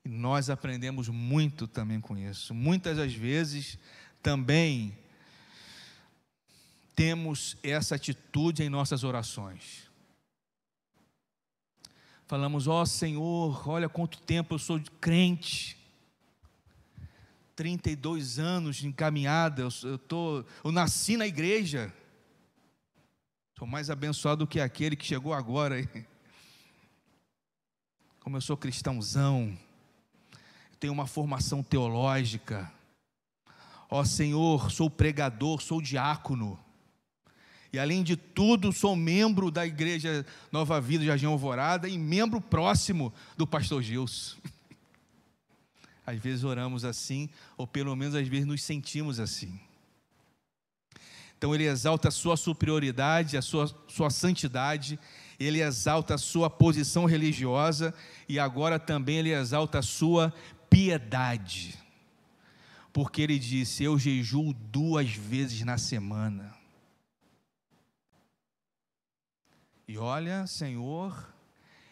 E 0.04 0.08
nós 0.08 0.50
aprendemos 0.50 1.08
muito 1.08 1.66
também 1.66 2.00
com 2.00 2.16
isso. 2.16 2.52
Muitas 2.52 2.96
das 2.96 3.14
vezes 3.14 3.78
também 4.22 4.96
temos 6.94 7.56
essa 7.62 7.94
atitude 7.94 8.62
em 8.62 8.68
nossas 8.68 9.04
orações. 9.04 9.90
Falamos, 12.26 12.66
ó 12.66 12.82
oh, 12.82 12.86
Senhor, 12.86 13.68
olha 13.68 13.88
quanto 13.88 14.20
tempo 14.20 14.54
eu 14.54 14.58
sou 14.58 14.80
crente. 15.00 15.76
32 17.54 18.38
anos 18.38 18.76
de 18.76 18.92
caminhada, 18.92 19.62
eu, 19.62 19.68
eu, 19.82 19.98
tô, 19.98 20.44
eu 20.64 20.72
nasci 20.72 21.16
na 21.16 21.26
igreja. 21.26 21.92
Sou 23.58 23.66
mais 23.66 23.90
abençoado 23.90 24.44
do 24.44 24.48
que 24.48 24.58
aquele 24.58 24.96
que 24.96 25.04
chegou 25.04 25.34
agora. 25.34 25.76
Como 28.20 28.36
eu 28.36 28.40
sou 28.40 28.56
cristãozão, 28.56 29.56
tenho 30.82 30.92
uma 30.92 31.06
formação 31.06 31.62
teológica. 31.62 32.68
Ó 33.88 34.04
Senhor, 34.04 34.68
sou 34.68 34.90
pregador, 34.90 35.62
sou 35.62 35.80
diácono. 35.80 36.58
E 37.72 37.78
além 37.78 38.02
de 38.02 38.16
tudo, 38.16 38.72
sou 38.72 38.96
membro 38.96 39.48
da 39.48 39.64
igreja 39.64 40.26
Nova 40.50 40.80
Vida 40.80 41.04
Jardim 41.04 41.26
Alvorada 41.26 41.88
e 41.88 41.96
membro 41.96 42.40
próximo 42.40 43.14
do 43.36 43.46
pastor 43.46 43.80
Gilson. 43.80 44.36
Às 46.04 46.18
vezes 46.18 46.42
oramos 46.42 46.84
assim, 46.84 47.30
ou 47.56 47.64
pelo 47.64 47.94
menos 47.94 48.16
às 48.16 48.26
vezes 48.26 48.44
nos 48.44 48.60
sentimos 48.60 49.20
assim. 49.20 49.60
Então 51.38 51.54
ele 51.54 51.64
exalta 51.64 52.08
a 52.08 52.10
sua 52.10 52.36
superioridade, 52.36 53.36
a 53.36 53.42
sua, 53.42 53.72
sua 53.86 54.10
santidade, 54.10 54.98
ele 55.38 55.60
exalta 55.60 56.14
a 56.14 56.18
sua 56.18 56.48
posição 56.48 57.04
religiosa 57.04 57.94
e 58.28 58.38
agora 58.38 58.78
também 58.78 59.18
ele 59.18 59.32
exalta 59.32 59.80
a 59.80 59.82
sua 59.82 60.32
piedade. 60.72 61.78
Porque 62.92 63.20
ele 63.20 63.38
disse: 63.38 63.85
Eu 63.85 63.98
jejuo 63.98 64.54
duas 64.54 65.11
vezes 65.11 65.62
na 65.62 65.76
semana. 65.76 66.54
E 69.87 69.98
olha, 69.98 70.46
Senhor, 70.46 71.35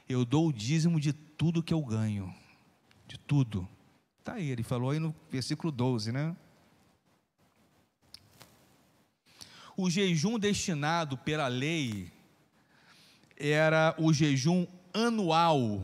eu 0.08 0.24
dou 0.24 0.48
o 0.48 0.52
dízimo 0.52 0.98
de 0.98 1.12
tudo 1.12 1.62
que 1.62 1.74
eu 1.74 1.84
ganho, 1.84 2.34
de 3.06 3.18
tudo. 3.18 3.68
Está 4.18 4.34
aí, 4.34 4.48
ele 4.48 4.62
falou 4.62 4.90
aí 4.90 4.98
no 4.98 5.14
versículo 5.30 5.70
12, 5.70 6.10
né? 6.10 6.34
O 9.76 9.90
jejum 9.90 10.38
destinado 10.38 11.18
pela 11.18 11.48
lei 11.48 12.10
era 13.36 13.94
o 13.98 14.12
jejum 14.12 14.66
anual 14.92 15.82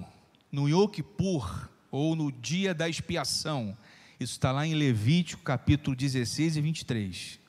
no 0.50 0.68
Yom 0.68 0.86
Kippur, 0.88 1.70
ou 1.90 2.16
no 2.16 2.30
dia 2.30 2.74
da 2.74 2.88
expiação. 2.88 3.76
Isso 4.18 4.32
está 4.32 4.52
lá 4.52 4.66
em 4.66 4.74
Levítico, 4.74 5.42
capítulo 5.42 5.94
16 5.94 6.56
e 6.56 6.60
23. 6.60 7.40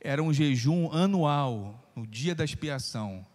Era 0.00 0.22
um 0.22 0.32
jejum 0.32 0.90
anual, 0.90 1.92
no 1.94 2.06
dia 2.06 2.34
da 2.34 2.44
expiação. 2.44 3.26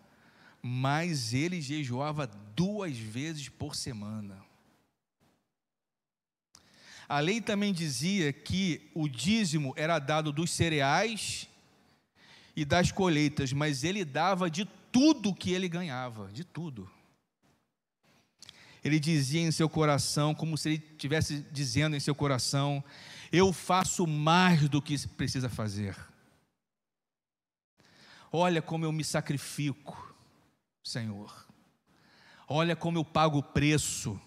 Mas 0.61 1.33
ele 1.33 1.61
jejuava 1.61 2.27
duas 2.55 2.97
vezes 2.97 3.47
por 3.47 3.75
semana. 3.75 4.43
A 7.07 7.19
lei 7.19 7.39
também 7.39 7.71
dizia 7.71 8.33
que 8.33 8.89
o 8.93 9.07
dízimo 9.07 9.73
era 9.77 9.97
dado 9.97 10.31
dos 10.33 10.51
cereais 10.51 11.47
e 12.53 12.65
das 12.65 12.91
colheitas, 12.91 13.53
mas 13.53 13.83
ele 13.83 14.03
dava 14.03 14.49
de 14.49 14.65
tudo 14.91 15.33
que 15.33 15.51
ele 15.51 15.69
ganhava, 15.69 16.29
de 16.33 16.43
tudo. 16.43 16.89
Ele 18.87 18.99
dizia 18.99 19.41
em 19.41 19.51
seu 19.51 19.69
coração, 19.69 20.33
como 20.33 20.57
se 20.57 20.69
ele 20.69 20.83
estivesse 20.91 21.45
dizendo 21.51 21.95
em 21.95 21.99
seu 21.99 22.15
coração: 22.15 22.83
Eu 23.31 23.53
faço 23.53 24.07
mais 24.07 24.67
do 24.67 24.81
que 24.81 25.07
precisa 25.09 25.49
fazer. 25.49 25.95
Olha 28.31 28.61
como 28.61 28.85
eu 28.85 28.91
me 28.91 29.03
sacrifico, 29.03 30.15
Senhor. 30.83 31.45
Olha 32.47 32.75
como 32.75 32.97
eu 32.97 33.05
pago 33.05 33.39
o 33.39 33.43
preço 33.43 34.19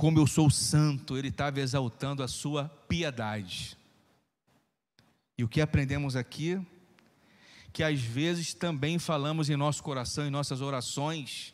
como 0.00 0.18
eu 0.18 0.26
sou 0.26 0.48
santo, 0.48 1.18
ele 1.18 1.28
estava 1.28 1.60
exaltando 1.60 2.22
a 2.22 2.28
sua 2.28 2.70
piedade. 2.88 3.76
E 5.36 5.44
o 5.44 5.48
que 5.48 5.60
aprendemos 5.60 6.16
aqui? 6.16 6.58
Que 7.70 7.82
às 7.82 8.00
vezes 8.00 8.54
também 8.54 8.98
falamos 8.98 9.50
em 9.50 9.56
nosso 9.56 9.82
coração, 9.82 10.26
em 10.26 10.30
nossas 10.30 10.62
orações, 10.62 11.52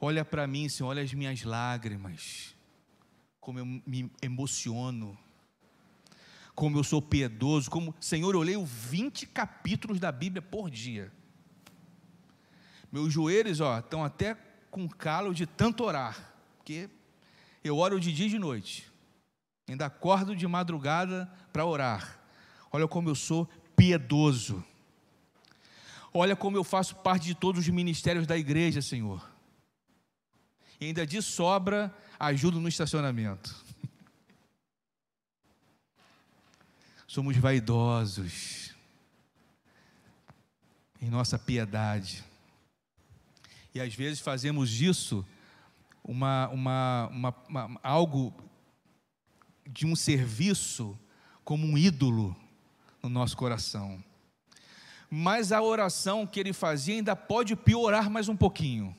olha 0.00 0.24
para 0.24 0.46
mim, 0.46 0.68
Senhor, 0.68 0.88
olha 0.88 1.02
as 1.02 1.12
minhas 1.12 1.42
lágrimas, 1.42 2.56
como 3.40 3.58
eu 3.58 3.66
me 3.66 4.10
emociono, 4.22 5.16
como 6.54 6.78
eu 6.78 6.84
sou 6.84 7.00
piedoso, 7.00 7.70
como, 7.70 7.94
Senhor, 8.00 8.34
eu 8.34 8.42
leio 8.42 8.64
20 8.64 9.26
capítulos 9.26 10.00
da 10.00 10.10
Bíblia 10.10 10.42
por 10.42 10.70
dia. 10.70 11.12
Meus 12.90 13.12
joelhos, 13.12 13.60
ó, 13.60 13.78
estão 13.78 14.04
até 14.04 14.36
com 14.70 14.88
calo 14.88 15.34
de 15.34 15.46
tanto 15.46 15.84
orar, 15.84 16.34
porque 16.56 16.90
eu 17.62 17.76
oro 17.76 18.00
de 18.00 18.12
dia 18.12 18.26
e 18.26 18.30
de 18.30 18.38
noite. 18.38 18.90
Ainda 19.68 19.86
acordo 19.86 20.34
de 20.34 20.46
madrugada 20.48 21.30
para 21.52 21.64
orar. 21.64 22.18
Olha 22.72 22.88
como 22.88 23.08
eu 23.08 23.14
sou 23.14 23.48
piedoso. 23.76 24.64
Olha 26.12 26.34
como 26.34 26.56
eu 26.56 26.64
faço 26.64 26.96
parte 26.96 27.26
de 27.26 27.36
todos 27.36 27.60
os 27.60 27.68
ministérios 27.68 28.26
da 28.26 28.36
igreja, 28.36 28.82
Senhor. 28.82 29.29
E 30.80 30.86
ainda 30.86 31.06
de 31.06 31.20
sobra, 31.20 31.94
ajudo 32.18 32.58
no 32.58 32.68
estacionamento. 32.68 33.54
Somos 37.06 37.36
vaidosos 37.36 38.74
em 41.02 41.10
nossa 41.10 41.38
piedade. 41.38 42.24
E 43.74 43.80
às 43.80 43.94
vezes 43.94 44.20
fazemos 44.20 44.80
isso 44.80 45.26
uma, 46.02 46.48
uma, 46.48 47.08
uma, 47.08 47.34
uma, 47.48 47.80
algo 47.82 48.34
de 49.66 49.86
um 49.86 49.94
serviço 49.94 50.98
como 51.44 51.66
um 51.66 51.78
ídolo 51.78 52.36
no 53.02 53.08
nosso 53.08 53.36
coração. 53.36 54.02
Mas 55.10 55.52
a 55.52 55.62
oração 55.62 56.26
que 56.26 56.38
ele 56.38 56.52
fazia 56.52 56.94
ainda 56.94 57.16
pode 57.16 57.56
piorar 57.56 58.08
mais 58.08 58.28
um 58.28 58.36
pouquinho. 58.36 58.96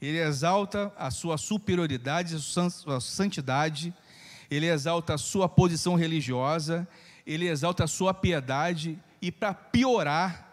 Ele 0.00 0.18
exalta 0.18 0.92
a 0.96 1.10
sua 1.10 1.38
superioridade, 1.38 2.36
a 2.36 2.38
sua 2.38 3.00
santidade, 3.00 3.94
ele 4.50 4.66
exalta 4.66 5.14
a 5.14 5.18
sua 5.18 5.48
posição 5.48 5.94
religiosa, 5.94 6.86
ele 7.26 7.48
exalta 7.48 7.84
a 7.84 7.88
sua 7.88 8.12
piedade, 8.14 8.98
e 9.20 9.32
para 9.32 9.54
piorar, 9.54 10.46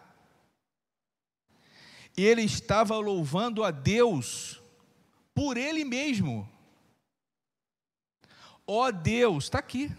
ele 2.15 2.43
estava 2.43 2.97
louvando 2.97 3.63
a 3.63 3.71
Deus 3.71 4.61
por 5.33 5.57
Ele 5.57 5.83
mesmo. 5.83 6.47
Ó 8.65 8.87
oh 8.87 8.91
Deus, 8.91 9.45
está 9.45 9.59
aqui. 9.59 9.91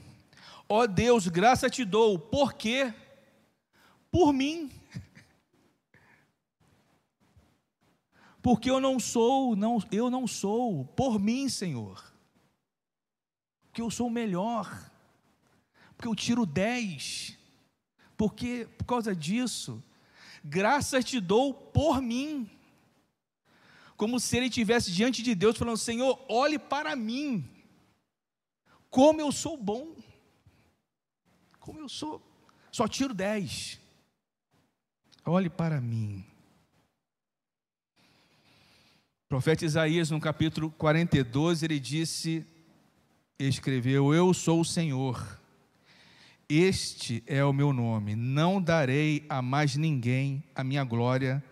Ó 0.68 0.80
oh 0.80 0.86
Deus, 0.86 1.28
graça 1.28 1.68
te 1.68 1.84
dou. 1.84 2.18
Por 2.18 2.54
quê? 2.54 2.94
Por 4.10 4.32
mim. 4.32 4.70
Porque 8.44 8.70
eu 8.70 8.78
não 8.78 9.00
sou, 9.00 9.56
não, 9.56 9.82
eu 9.90 10.10
não 10.10 10.26
sou, 10.26 10.84
por 10.88 11.18
mim, 11.18 11.48
Senhor. 11.48 12.12
Porque 13.62 13.80
eu 13.80 13.90
sou 13.90 14.08
o 14.08 14.10
melhor. 14.10 14.68
Porque 15.96 16.06
eu 16.06 16.14
tiro 16.14 16.44
dez. 16.44 17.38
Porque 18.18 18.68
por 18.76 18.84
causa 18.84 19.16
disso, 19.16 19.82
graça 20.44 21.02
te 21.02 21.20
dou 21.20 21.54
por 21.54 22.02
mim 22.02 22.50
como 23.96 24.20
se 24.20 24.36
ele 24.36 24.48
estivesse 24.48 24.92
diante 24.92 25.22
de 25.22 25.34
Deus 25.34 25.56
falando: 25.56 25.78
Senhor, 25.78 26.22
olhe 26.28 26.58
para 26.58 26.94
mim, 26.94 27.48
como 28.90 29.22
eu 29.22 29.32
sou 29.32 29.56
bom, 29.56 29.96
como 31.58 31.78
eu 31.78 31.88
sou, 31.88 32.20
só 32.70 32.86
tiro 32.86 33.14
10. 33.14 33.80
Olhe 35.24 35.48
para 35.48 35.80
mim. 35.80 36.33
O 39.26 39.28
profeta 39.28 39.64
Isaías, 39.64 40.10
no 40.10 40.20
capítulo 40.20 40.70
42, 40.72 41.62
ele 41.62 41.80
disse, 41.80 42.46
escreveu: 43.38 44.14
Eu 44.14 44.34
sou 44.34 44.60
o 44.60 44.64
Senhor, 44.64 45.40
este 46.48 47.24
é 47.26 47.42
o 47.42 47.52
meu 47.52 47.72
nome, 47.72 48.14
não 48.14 48.60
darei 48.60 49.24
a 49.28 49.40
mais 49.40 49.76
ninguém 49.76 50.44
a 50.54 50.62
minha 50.62 50.84
glória, 50.84 51.42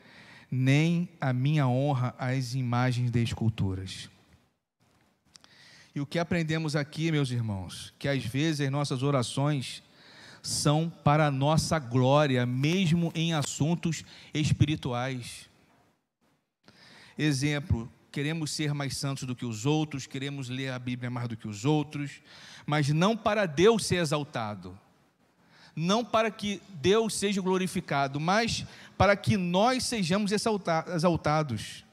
nem 0.50 1.08
a 1.18 1.32
minha 1.32 1.66
honra 1.66 2.14
às 2.18 2.54
imagens 2.54 3.11
de 3.11 3.22
esculturas. 3.22 4.11
E 5.94 6.00
o 6.00 6.06
que 6.06 6.18
aprendemos 6.18 6.76
aqui, 6.76 7.11
meus 7.11 7.30
irmãos, 7.30 7.92
que 7.98 8.06
às 8.06 8.24
vezes 8.24 8.61
as 8.61 8.70
nossas 8.70 9.02
orações 9.02 9.82
são 10.42 10.90
para 11.02 11.26
a 11.26 11.30
nossa 11.30 11.78
glória, 11.78 12.44
mesmo 12.44 13.11
em 13.14 13.32
assuntos 13.32 14.04
espirituais. 14.35 15.50
Exemplo, 17.18 17.90
queremos 18.11 18.51
ser 18.51 18.75
mais 18.75 18.96
santos 18.96 19.25
do 19.25 19.35
que 19.35 19.46
os 19.46 19.64
outros, 19.64 20.07
queremos 20.07 20.48
ler 20.48 20.70
a 20.70 20.79
Bíblia 20.79 21.11
mais 21.11 21.29
do 21.29 21.37
que 21.37 21.48
os 21.48 21.64
outros, 21.64 22.20
mas 22.66 22.88
não 22.90 23.16
para 23.16 23.46
Deus 23.46 23.87
ser 23.87 23.96
exaltado, 23.96 24.79
não 25.75 26.05
para 26.05 26.31
que 26.31 26.61
Deus 26.68 27.14
seja 27.14 27.40
glorificado, 27.40 28.20
mas 28.20 28.66
para 28.96 29.16
que 29.16 29.37
nós 29.37 29.85
sejamos 29.85 30.31
exaltados. 30.31 31.85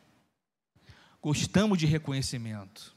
Gostamos 1.22 1.78
de 1.78 1.86
reconhecimento. 1.86 2.94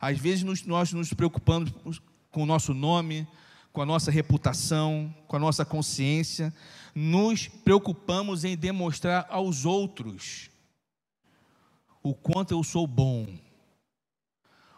Às 0.00 0.18
vezes 0.18 0.64
nós 0.64 0.92
nos 0.92 1.12
preocupamos 1.12 1.72
com 2.30 2.42
o 2.42 2.46
nosso 2.46 2.72
nome, 2.72 3.26
com 3.72 3.82
a 3.82 3.86
nossa 3.86 4.10
reputação, 4.10 5.14
com 5.26 5.36
a 5.36 5.40
nossa 5.40 5.64
consciência, 5.64 6.52
nos 6.94 7.48
preocupamos 7.48 8.44
em 8.44 8.56
demonstrar 8.56 9.26
aos 9.28 9.64
outros 9.64 10.50
o 12.08 12.14
quanto 12.14 12.52
eu 12.52 12.64
sou 12.64 12.86
bom, 12.86 13.26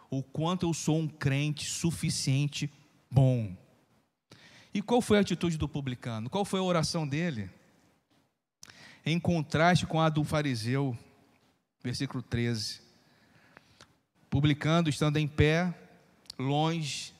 o 0.09 0.21
quanto 0.21 0.65
eu 0.65 0.73
sou 0.73 0.97
um 0.99 1.07
crente 1.07 1.65
suficiente 1.65 2.69
bom. 3.09 3.55
E 4.73 4.81
qual 4.81 5.01
foi 5.01 5.17
a 5.17 5.21
atitude 5.21 5.57
do 5.57 5.67
publicano? 5.67 6.29
Qual 6.29 6.43
foi 6.43 6.59
a 6.59 6.63
oração 6.63 7.07
dele? 7.07 7.49
Em 9.05 9.17
contraste 9.17 9.85
com 9.85 10.01
a 10.01 10.09
do 10.09 10.25
fariseu, 10.25 10.97
versículo 11.81 12.21
13. 12.21 12.81
Publicando, 14.29 14.89
estando 14.89 15.15
em 15.15 15.27
pé, 15.27 15.73
longe, 16.37 17.13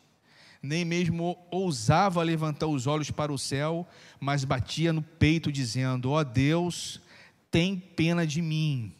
nem 0.61 0.83
mesmo 0.83 1.37
ousava 1.49 2.21
levantar 2.21 2.67
os 2.67 2.85
olhos 2.85 3.09
para 3.09 3.31
o 3.31 3.37
céu, 3.37 3.87
mas 4.19 4.43
batia 4.43 4.91
no 4.91 5.01
peito, 5.01 5.49
dizendo: 5.51 6.11
Ó 6.11 6.19
oh 6.19 6.23
Deus, 6.25 7.01
tem 7.49 7.77
pena 7.77 8.27
de 8.27 8.41
mim, 8.41 8.93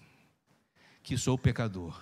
que 1.04 1.18
sou 1.18 1.38
pecador. 1.38 2.02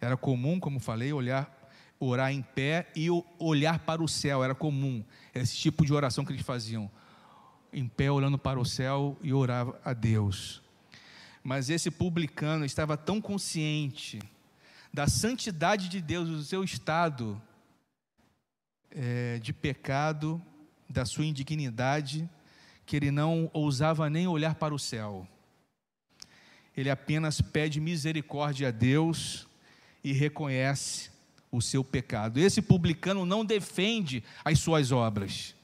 Era 0.00 0.16
comum, 0.16 0.58
como 0.58 0.80
falei, 0.80 1.12
olhar 1.12 1.62
orar 2.04 2.32
em 2.32 2.42
pé 2.42 2.88
e 2.96 3.08
olhar 3.38 3.78
para 3.80 4.02
o 4.02 4.08
céu, 4.08 4.42
era 4.42 4.54
comum, 4.54 5.04
esse 5.34 5.56
tipo 5.56 5.86
de 5.86 5.92
oração 5.92 6.24
que 6.24 6.32
eles 6.32 6.44
faziam, 6.44 6.90
em 7.72 7.86
pé 7.86 8.10
olhando 8.10 8.36
para 8.36 8.58
o 8.58 8.64
céu 8.64 9.16
e 9.22 9.32
orava 9.32 9.80
a 9.84 9.92
Deus. 9.92 10.60
Mas 11.44 11.70
esse 11.70 11.90
publicano 11.90 12.64
estava 12.64 12.96
tão 12.96 13.20
consciente 13.20 14.20
da 14.92 15.06
santidade 15.06 15.88
de 15.88 16.00
Deus, 16.00 16.28
do 16.28 16.42
seu 16.42 16.62
estado 16.62 17.40
é, 18.90 19.38
de 19.38 19.52
pecado, 19.52 20.42
da 20.88 21.04
sua 21.04 21.24
indignidade, 21.24 22.28
que 22.84 22.96
ele 22.96 23.10
não 23.10 23.48
ousava 23.52 24.10
nem 24.10 24.26
olhar 24.26 24.56
para 24.56 24.74
o 24.74 24.78
céu. 24.78 25.26
Ele 26.76 26.90
apenas 26.90 27.40
pede 27.40 27.80
misericórdia 27.80 28.68
a 28.68 28.70
Deus 28.70 29.46
e 30.02 30.12
reconhece 30.12 31.10
o 31.50 31.60
seu 31.60 31.84
pecado. 31.84 32.40
Esse 32.40 32.62
publicano 32.62 33.26
não 33.26 33.44
defende 33.44 34.24
as 34.44 34.58
suas 34.58 34.90
obras. 34.90 35.54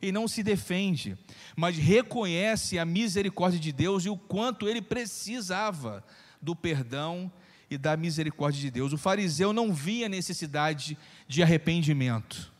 E 0.00 0.12
não 0.12 0.28
se 0.28 0.44
defende, 0.44 1.18
mas 1.56 1.76
reconhece 1.76 2.78
a 2.78 2.84
misericórdia 2.84 3.58
de 3.58 3.72
Deus 3.72 4.04
e 4.04 4.08
o 4.08 4.16
quanto 4.16 4.68
ele 4.68 4.80
precisava 4.80 6.04
do 6.40 6.54
perdão 6.54 7.30
e 7.68 7.76
da 7.76 7.96
misericórdia 7.96 8.60
de 8.60 8.70
Deus. 8.70 8.92
O 8.92 8.98
fariseu 8.98 9.52
não 9.52 9.74
via 9.74 10.08
necessidade 10.08 10.96
de 11.26 11.42
arrependimento, 11.42 12.52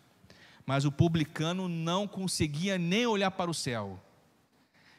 mas 0.66 0.84
o 0.84 0.90
publicano 0.90 1.68
não 1.68 2.08
conseguia 2.08 2.76
nem 2.76 3.06
olhar 3.06 3.30
para 3.30 3.48
o 3.48 3.54
céu. 3.54 4.02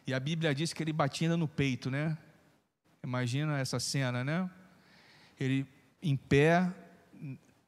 E 0.07 0.13
a 0.13 0.19
Bíblia 0.19 0.55
diz 0.55 0.71
que 0.71 0.81
ele 0.81 0.93
batia 0.93 1.35
no 1.35 1.47
peito, 1.47 1.91
né? 1.91 2.17
Imagina 3.03 3.59
essa 3.59 3.79
cena, 3.79 4.23
né? 4.23 4.49
Ele 5.39 5.65
em 6.01 6.15
pé, 6.15 6.73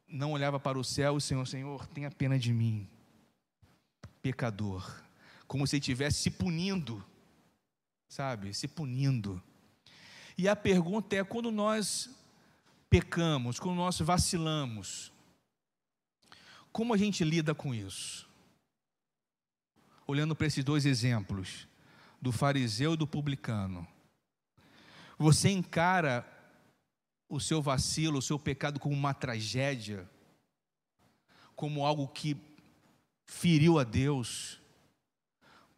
não 0.07 0.31
olhava 0.31 0.59
para 0.59 0.77
o 0.77 0.83
céu, 0.83 1.15
o 1.15 1.21
Senhor, 1.21 1.45
Senhor, 1.47 1.87
tenha 1.87 2.09
pena 2.09 2.37
de 2.37 2.53
mim, 2.53 2.87
pecador, 4.21 5.03
como 5.47 5.65
se 5.65 5.75
ele 5.75 5.81
estivesse 5.81 6.19
se 6.19 6.31
punindo, 6.31 7.03
sabe, 8.07 8.53
se 8.53 8.67
punindo. 8.67 9.41
E 10.37 10.47
a 10.47 10.55
pergunta 10.55 11.15
é: 11.15 11.23
quando 11.23 11.51
nós 11.51 12.09
pecamos, 12.89 13.59
quando 13.59 13.77
nós 13.77 13.99
vacilamos, 13.99 15.11
como 16.71 16.93
a 16.93 16.97
gente 16.97 17.23
lida 17.23 17.53
com 17.53 17.73
isso? 17.73 18.29
Olhando 20.07 20.35
para 20.35 20.47
esses 20.47 20.63
dois 20.63 20.85
exemplos, 20.85 21.67
do 22.21 22.31
fariseu 22.31 22.93
e 22.93 22.97
do 22.97 23.07
publicano, 23.07 23.87
você 25.21 25.49
encara 25.49 26.25
o 27.29 27.39
seu 27.39 27.61
vacilo, 27.61 28.17
o 28.17 28.21
seu 28.21 28.39
pecado 28.39 28.79
como 28.79 28.95
uma 28.95 29.13
tragédia, 29.13 30.09
como 31.55 31.85
algo 31.85 32.07
que 32.07 32.35
feriu 33.25 33.79
a 33.79 33.83
Deus, 33.83 34.59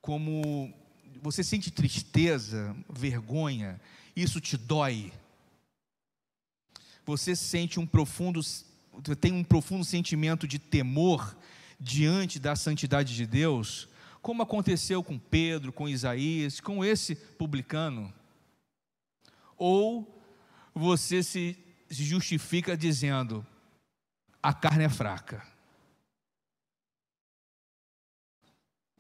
como 0.02 0.74
você 1.22 1.44
sente 1.44 1.70
tristeza, 1.70 2.76
vergonha, 2.90 3.80
isso 4.16 4.42
te 4.42 4.58
dói. 4.58 5.12
Você 7.06 7.36
sente 7.36 7.80
um 7.80 7.86
profundo, 7.86 8.40
tem 9.20 9.34
um 9.34 9.44
profundo 9.44 9.84
sentimento 9.84 10.48
de 10.48 10.58
temor 10.58 11.36
diante 11.80 12.40
da 12.40 12.56
santidade 12.56 13.14
de 13.14 13.28
Deus, 13.28 13.90
como 14.22 14.42
aconteceu 14.42 15.04
com 15.04 15.20
Pedro, 15.20 15.74
com 15.74 15.90
Isaías, 15.90 16.62
com 16.62 16.84
esse 16.84 17.14
publicano. 17.14 18.14
Ou 19.58 20.22
você 20.74 21.22
se, 21.24 21.58
justifica 21.90 22.76
dizendo: 22.76 23.46
a 24.42 24.54
carne 24.54 24.86
é 24.86 24.90
fraca. 24.90 25.46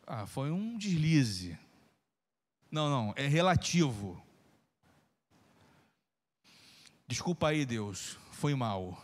Ah, 0.06 0.26
foi 0.26 0.52
um 0.52 0.78
deslize. 0.78 1.58
Não, 2.70 2.90
não, 2.90 3.14
é 3.16 3.28
relativo. 3.28 4.22
Desculpa 7.08 7.50
aí, 7.50 7.66
Deus, 7.66 8.18
foi 8.32 8.56
mal. 8.56 9.02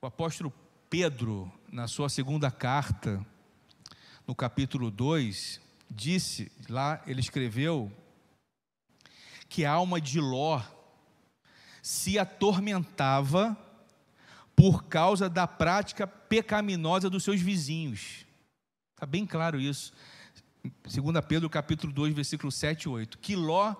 O 0.00 0.06
apóstolo 0.06 0.52
Pedro, 0.88 1.52
na 1.70 1.88
sua 1.88 2.08
segunda 2.08 2.50
carta, 2.50 3.24
no 4.26 4.34
capítulo 4.34 4.90
2, 4.90 5.60
disse, 5.90 6.50
lá 6.68 7.02
ele 7.06 7.20
escreveu 7.20 7.92
que 9.48 9.64
a 9.64 9.72
alma 9.72 10.00
de 10.00 10.20
Ló 10.20 10.60
se 11.82 12.18
atormentava 12.18 13.56
por 14.54 14.84
causa 14.84 15.28
da 15.28 15.46
prática 15.46 16.06
pecaminosa 16.06 17.10
dos 17.10 17.22
seus 17.22 17.40
vizinhos. 17.40 18.26
Está 18.94 19.06
bem 19.06 19.26
claro 19.26 19.60
isso. 19.60 19.92
2 20.64 21.24
Pedro 21.28 21.48
capítulo 21.48 21.92
2, 21.92 22.14
versículo 22.14 22.50
7 22.50 22.84
e 22.84 22.88
8. 22.88 23.18
Que 23.18 23.36
Ló 23.36 23.74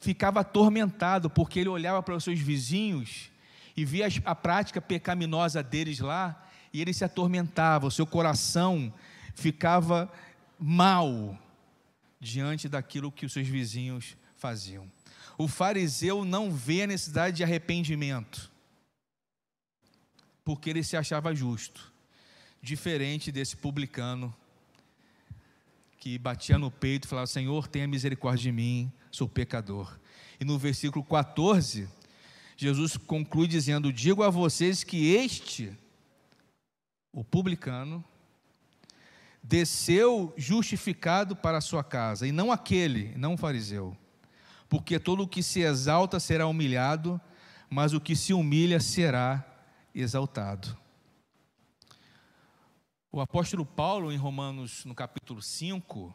ficava 0.00 0.40
atormentado 0.40 1.28
porque 1.28 1.60
ele 1.60 1.68
olhava 1.68 2.02
para 2.02 2.14
os 2.14 2.24
seus 2.24 2.38
vizinhos 2.38 3.30
e 3.76 3.84
via 3.84 4.08
a 4.24 4.34
prática 4.34 4.80
pecaminosa 4.80 5.62
deles 5.62 5.98
lá 5.98 6.46
e 6.72 6.80
ele 6.80 6.92
se 6.92 7.04
atormentava, 7.04 7.86
o 7.86 7.90
seu 7.90 8.06
coração 8.06 8.92
ficava 9.34 10.10
mal 10.58 11.38
diante 12.20 12.68
daquilo 12.68 13.12
que 13.12 13.26
os 13.26 13.32
seus 13.32 13.46
vizinhos 13.46 14.16
faziam. 14.36 14.90
O 15.38 15.48
fariseu 15.48 16.24
não 16.24 16.50
vê 16.50 16.82
a 16.82 16.86
necessidade 16.86 17.36
de 17.36 17.44
arrependimento, 17.44 18.50
porque 20.44 20.70
ele 20.70 20.82
se 20.82 20.96
achava 20.96 21.34
justo, 21.34 21.92
diferente 22.62 23.30
desse 23.30 23.56
publicano 23.56 24.34
que 25.98 26.18
batia 26.18 26.56
no 26.56 26.70
peito 26.70 27.04
e 27.04 27.08
falava: 27.08 27.26
Senhor, 27.26 27.66
tenha 27.66 27.86
misericórdia 27.88 28.44
de 28.44 28.52
mim, 28.52 28.92
sou 29.10 29.28
pecador. 29.28 29.98
E 30.38 30.44
no 30.44 30.58
versículo 30.58 31.04
14, 31.04 31.88
Jesus 32.56 32.96
conclui 32.96 33.48
dizendo: 33.48 33.92
Digo 33.92 34.22
a 34.22 34.30
vocês 34.30 34.84
que 34.84 35.14
este, 35.14 35.76
o 37.12 37.24
publicano, 37.24 38.04
desceu 39.42 40.32
justificado 40.36 41.36
para 41.36 41.58
a 41.58 41.60
sua 41.60 41.84
casa, 41.84 42.26
e 42.26 42.32
não 42.32 42.50
aquele, 42.50 43.12
não 43.16 43.34
o 43.34 43.36
fariseu. 43.36 43.96
Porque 44.68 44.98
todo 44.98 45.22
o 45.22 45.28
que 45.28 45.42
se 45.42 45.60
exalta 45.60 46.18
será 46.18 46.46
humilhado, 46.46 47.20
mas 47.70 47.92
o 47.92 48.00
que 48.00 48.16
se 48.16 48.32
humilha 48.32 48.80
será 48.80 49.44
exaltado. 49.94 50.76
O 53.10 53.20
apóstolo 53.20 53.64
Paulo, 53.64 54.12
em 54.12 54.16
Romanos, 54.16 54.84
no 54.84 54.94
capítulo 54.94 55.40
5, 55.40 56.14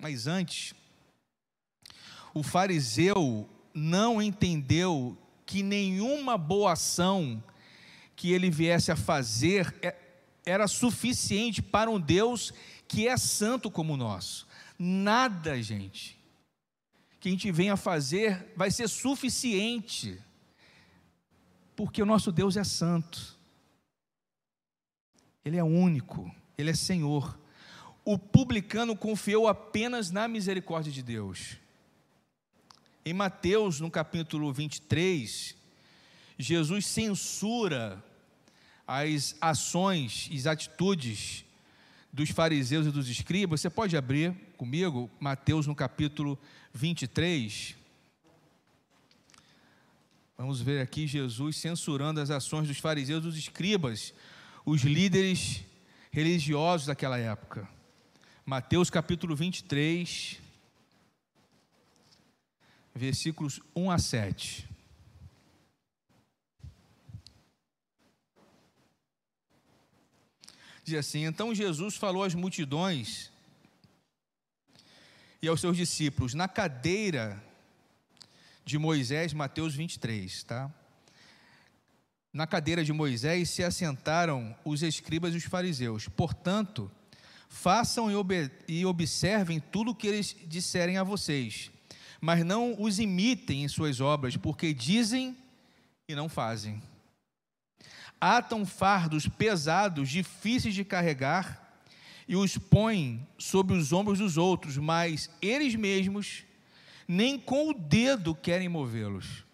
mas 0.00 0.26
antes, 0.26 0.74
o 2.34 2.42
fariseu 2.42 3.48
não 3.72 4.20
entendeu 4.20 5.16
que 5.46 5.62
nenhuma 5.62 6.36
boa 6.36 6.72
ação 6.72 7.42
que 8.16 8.32
ele 8.32 8.50
viesse 8.50 8.90
a 8.90 8.96
fazer 8.96 9.72
é, 9.80 9.94
era 10.44 10.66
suficiente 10.66 11.62
para 11.62 11.88
um 11.88 12.00
Deus 12.00 12.52
que 12.88 13.06
é 13.06 13.16
santo 13.16 13.70
como 13.70 13.94
o 13.94 13.96
nosso. 13.96 14.48
Nada, 14.76 15.62
gente, 15.62 16.17
que 17.20 17.28
a 17.28 17.32
gente 17.32 17.50
venha 17.50 17.76
fazer 17.76 18.52
vai 18.56 18.70
ser 18.70 18.88
suficiente, 18.88 20.18
porque 21.74 22.02
o 22.02 22.06
nosso 22.06 22.30
Deus 22.30 22.56
é 22.56 22.64
santo, 22.64 23.36
Ele 25.44 25.56
é 25.56 25.64
único, 25.64 26.32
Ele 26.56 26.70
é 26.70 26.74
Senhor. 26.74 27.38
O 28.04 28.18
publicano 28.18 28.96
confiou 28.96 29.48
apenas 29.48 30.10
na 30.10 30.26
misericórdia 30.28 30.92
de 30.92 31.02
Deus. 31.02 31.56
Em 33.04 33.12
Mateus, 33.12 33.80
no 33.80 33.90
capítulo 33.90 34.52
23, 34.52 35.56
Jesus 36.38 36.86
censura 36.86 38.02
as 38.86 39.36
ações 39.40 40.28
e 40.30 40.36
as 40.36 40.46
atitudes 40.46 41.44
dos 42.12 42.30
fariseus 42.30 42.86
e 42.86 42.90
dos 42.90 43.08
escribas. 43.08 43.60
Você 43.60 43.70
pode 43.70 43.96
abrir 43.96 44.34
comigo 44.56 45.10
Mateus 45.20 45.66
no 45.66 45.74
capítulo 45.74 46.38
23. 46.72 47.76
Vamos 50.36 50.60
ver 50.60 50.80
aqui 50.80 51.06
Jesus 51.06 51.56
censurando 51.56 52.20
as 52.20 52.30
ações 52.30 52.68
dos 52.68 52.78
fariseus 52.78 53.20
e 53.20 53.26
dos 53.26 53.36
escribas, 53.36 54.14
os 54.64 54.82
líderes 54.82 55.64
religiosos 56.10 56.86
daquela 56.86 57.18
época. 57.18 57.68
Mateus 58.46 58.88
capítulo 58.88 59.36
23, 59.36 60.40
versículos 62.94 63.60
1 63.74 63.90
a 63.90 63.98
7. 63.98 64.68
Diz 70.88 70.98
assim: 71.00 71.26
Então 71.26 71.54
Jesus 71.54 71.96
falou 71.96 72.24
às 72.24 72.34
multidões 72.34 73.30
e 75.42 75.46
aos 75.46 75.60
seus 75.60 75.76
discípulos 75.76 76.32
na 76.32 76.48
cadeira 76.48 77.42
de 78.64 78.78
Moisés, 78.78 79.34
Mateus 79.34 79.74
23, 79.74 80.44
tá? 80.44 80.72
Na 82.32 82.46
cadeira 82.46 82.82
de 82.82 82.90
Moisés 82.90 83.50
se 83.50 83.62
assentaram 83.62 84.56
os 84.64 84.82
escribas 84.82 85.34
e 85.34 85.36
os 85.36 85.44
fariseus. 85.44 86.08
Portanto, 86.08 86.90
façam 87.50 88.08
e, 88.66 88.86
observem 88.86 89.60
tudo 89.60 89.90
o 89.90 89.94
que 89.94 90.06
eles 90.06 90.34
disserem 90.46 90.96
a 90.96 91.04
vocês, 91.04 91.70
mas 92.18 92.42
não 92.42 92.80
os 92.80 92.98
imitem 92.98 93.62
em 93.62 93.68
suas 93.68 94.00
obras, 94.00 94.38
porque 94.38 94.72
dizem 94.72 95.36
e 96.08 96.14
não 96.14 96.30
fazem 96.30 96.82
atam 98.20 98.66
fardos 98.66 99.28
pesados, 99.28 100.08
difíceis 100.08 100.74
de 100.74 100.84
carregar, 100.84 101.68
e 102.26 102.36
os 102.36 102.58
põem 102.58 103.26
sobre 103.38 103.74
os 103.74 103.92
ombros 103.92 104.18
dos 104.18 104.36
outros, 104.36 104.76
mas 104.76 105.30
eles 105.40 105.74
mesmos 105.74 106.44
nem 107.06 107.38
com 107.38 107.70
o 107.70 107.74
dedo 107.74 108.34
querem 108.34 108.68
movê-los. 108.68 109.44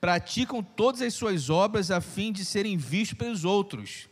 Praticam 0.00 0.62
todas 0.62 1.02
as 1.02 1.12
suas 1.12 1.50
obras 1.50 1.90
a 1.90 2.00
fim 2.00 2.32
de 2.32 2.44
serem 2.44 2.76
vistos 2.76 3.18
pelos 3.18 3.44
outros, 3.44 4.08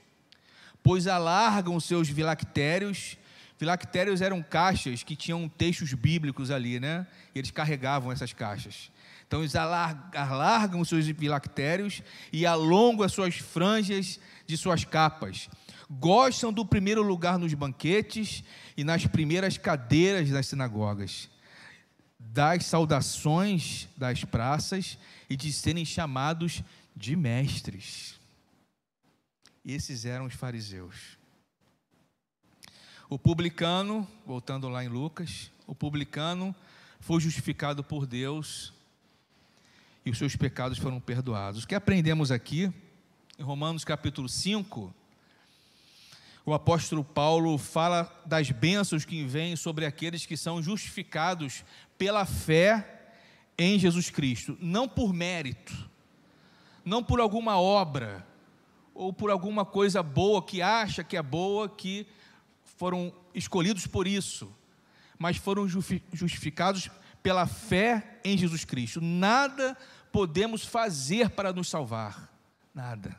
pois 0.83 1.07
alargam 1.07 1.79
seus 1.79 2.09
vilactérios. 2.09 3.16
Vilactérios 3.59 4.21
eram 4.21 4.43
caixas 4.43 5.03
que 5.03 5.16
tinham 5.16 5.49
textos 5.49 5.95
bíblicos 5.95 6.51
ali, 6.51 6.79
né? 6.79 7.07
Eles 7.35 7.51
carregavam 7.51 8.12
essas 8.12 8.33
caixas. 8.33 8.91
Então 9.29 9.41
eles 9.41 9.55
alargam 9.55 10.81
os 10.81 10.89
seus 10.89 11.07
filactérios 11.07 12.03
e 12.33 12.47
alongam 12.47 13.05
as 13.05 13.12
suas 13.12 13.37
franjas 13.37 14.18
de 14.47 14.57
suas 14.57 14.87
capas. 14.87 15.51
Gostam 15.91 16.51
do 16.51 16.64
primeiro 16.64 17.03
lugar 17.03 17.39
nos 17.39 17.53
banquetes 17.53 18.43
e 18.74 18.83
nas 18.83 19.07
primeiras 19.07 19.59
cadeiras 19.59 20.31
das 20.31 20.47
sinagogas, 20.47 21.29
das 22.18 22.64
saudações 22.64 23.87
das 23.99 24.24
praças 24.24 24.99
e 25.29 25.37
de 25.37 25.53
serem 25.53 25.85
chamados 25.85 26.62
de 26.97 27.14
mestres. 27.14 28.18
Esses 29.62 30.07
eram 30.07 30.24
os 30.24 30.35
fariseus. 30.35 31.18
O 33.11 33.18
publicano, 33.18 34.09
voltando 34.24 34.70
lá 34.70 34.83
em 34.83 34.89
Lucas, 34.89 35.51
o 35.66 35.74
publicano 35.74 36.57
foi 36.99 37.20
justificado 37.20 37.85
por 37.85 38.07
Deus 38.07 38.72
e 40.05 40.11
os 40.11 40.19
seus 40.19 40.37
pecados 40.37 40.79
foram 40.79 41.01
perdoados. 41.01 41.65
O 41.65 41.67
que 41.67 41.75
aprendemos 41.75 42.31
aqui, 42.31 42.73
em 43.39 43.43
Romanos 43.43 43.85
capítulo 43.85 44.29
5, 44.29 44.95
o 46.45 46.55
apóstolo 46.55 47.05
Paulo 47.05 47.59
fala 47.59 48.11
das 48.25 48.51
bênçãos 48.51 49.05
que 49.05 49.23
vêm 49.25 49.55
sobre 49.55 49.85
aqueles 49.85 50.25
que 50.25 50.37
são 50.37 50.63
justificados 50.63 51.63
pela 51.99 52.25
fé 52.25 53.11
em 53.59 53.79
Jesus 53.79 54.09
Cristo, 54.09 54.57
não 54.61 54.89
por 54.89 55.13
mérito, 55.13 55.91
não 56.85 57.05
por 57.05 57.21
alguma 57.21 57.61
obra, 57.61 58.27
ou 58.95 59.13
por 59.13 59.31
alguma 59.31 59.65
coisa 59.65 60.03
boa 60.03 60.43
que 60.43 60.63
acha 60.63 61.05
que 61.05 61.17
é 61.17 61.23
boa, 61.23 61.69
que 61.69 62.07
foram 62.65 63.13
escolhidos 63.35 63.87
por 63.87 64.07
isso, 64.07 64.51
mas 65.19 65.37
foram 65.37 65.69
justificados 66.13 66.89
pela 67.23 67.47
fé 67.47 68.21
em 68.25 68.37
Jesus 68.37 68.64
Cristo. 68.64 69.01
Nada 69.01 69.77
podemos 70.12 70.64
fazer 70.64 71.31
para 71.31 71.53
nos 71.53 71.69
salvar? 71.69 72.33
Nada. 72.75 73.16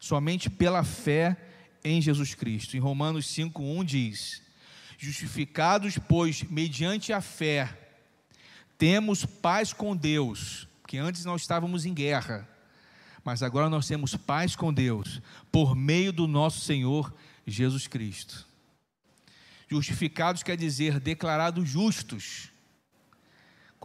Somente 0.00 0.48
pela 0.48 0.84
fé 0.84 1.36
em 1.84 2.00
Jesus 2.00 2.34
Cristo. 2.34 2.76
Em 2.76 2.80
Romanos 2.80 3.26
5:1 3.26 3.84
diz: 3.84 4.42
Justificados, 4.98 5.98
pois, 5.98 6.42
mediante 6.42 7.12
a 7.12 7.20
fé, 7.20 7.76
temos 8.78 9.24
paz 9.24 9.72
com 9.72 9.96
Deus, 9.96 10.68
porque 10.82 10.98
antes 10.98 11.24
nós 11.24 11.42
estávamos 11.42 11.84
em 11.84 11.94
guerra, 11.94 12.48
mas 13.24 13.42
agora 13.42 13.68
nós 13.68 13.86
temos 13.86 14.14
paz 14.14 14.54
com 14.54 14.72
Deus 14.72 15.20
por 15.50 15.74
meio 15.74 16.12
do 16.12 16.26
nosso 16.26 16.60
Senhor 16.60 17.12
Jesus 17.46 17.86
Cristo. 17.86 18.46
Justificados 19.68 20.42
quer 20.42 20.56
dizer 20.56 21.00
declarados 21.00 21.68
justos 21.68 22.50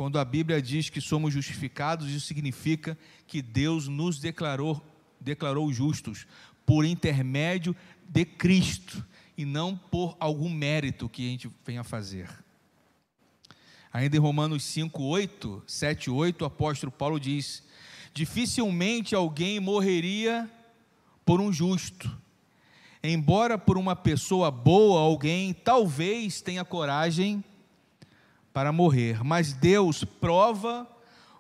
quando 0.02 0.18
a 0.18 0.26
Bíblia 0.26 0.60
diz 0.60 0.90
que 0.90 1.00
somos 1.00 1.32
justificados, 1.32 2.10
isso 2.10 2.26
significa 2.26 2.98
que 3.28 3.40
Deus 3.40 3.88
nos 3.88 4.20
declarou, 4.20 4.84
declarou 5.20 5.72
justos 5.72 6.26
por 6.66 6.86
intermédio 6.86 7.76
de 8.10 8.26
Cristo 8.26 9.06
e 9.38 9.46
não 9.46 9.78
por 9.78 10.18
algum 10.20 10.50
mérito 10.50 11.08
que 11.08 11.22
a 11.22 11.30
gente 11.30 11.52
venha 11.64 11.84
fazer. 11.84 12.28
Ainda 13.94 14.18
em 14.18 14.20
Romanos 14.20 14.64
5, 14.64 15.04
8, 15.04 15.64
7, 15.68 16.10
8, 16.10 16.42
o 16.42 16.46
apóstolo 16.46 16.92
Paulo 16.92 17.20
diz: 17.20 17.64
Dificilmente 18.12 19.14
alguém 19.14 19.60
morreria 19.60 20.50
por 21.24 21.40
um 21.40 21.54
justo, 21.54 22.12
embora 23.04 23.56
por 23.56 23.78
uma 23.78 23.96
pessoa 23.96 24.50
boa 24.50 25.00
alguém 25.00 25.54
talvez 25.54 26.42
tenha 26.42 26.66
coragem 26.66 27.44
para 28.54 28.72
morrer, 28.72 29.24
mas 29.24 29.54
Deus 29.54 30.04
prova 30.04 30.88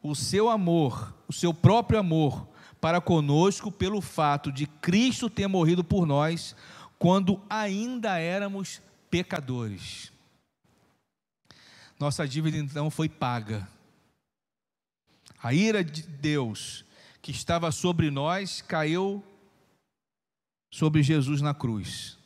o 0.01 0.15
seu 0.15 0.49
amor, 0.49 1.13
o 1.27 1.33
seu 1.33 1.53
próprio 1.53 1.99
amor 1.99 2.47
para 2.79 2.99
conosco 2.99 3.71
pelo 3.71 4.01
fato 4.01 4.51
de 4.51 4.65
Cristo 4.65 5.29
ter 5.29 5.47
morrido 5.47 5.83
por 5.83 6.05
nós 6.05 6.55
quando 6.97 7.41
ainda 7.49 8.17
éramos 8.17 8.81
pecadores. 9.09 10.11
Nossa 11.99 12.27
dívida 12.27 12.57
então 12.57 12.89
foi 12.89 13.07
paga. 13.07 13.67
A 15.41 15.53
ira 15.53 15.83
de 15.83 16.01
Deus 16.01 16.83
que 17.21 17.31
estava 17.31 17.71
sobre 17.71 18.09
nós 18.09 18.61
caiu 18.61 19.23
sobre 20.71 21.03
Jesus 21.03 21.41
na 21.41 21.53
cruz. 21.53 22.17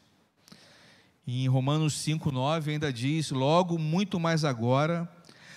Em 1.27 1.47
Romanos 1.47 1.95
5,9 2.05 2.69
ainda 2.69 2.93
diz: 2.93 3.31
Logo, 3.31 3.79
muito 3.79 4.19
mais 4.19 4.43
agora, 4.43 5.09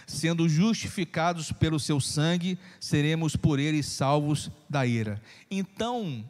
sendo 0.06 0.48
justificados 0.48 1.52
pelo 1.52 1.78
seu 1.78 2.00
sangue, 2.00 2.58
seremos 2.80 3.36
por 3.36 3.58
ele 3.58 3.82
salvos 3.82 4.50
da 4.68 4.86
ira. 4.86 5.20
Então, 5.50 6.24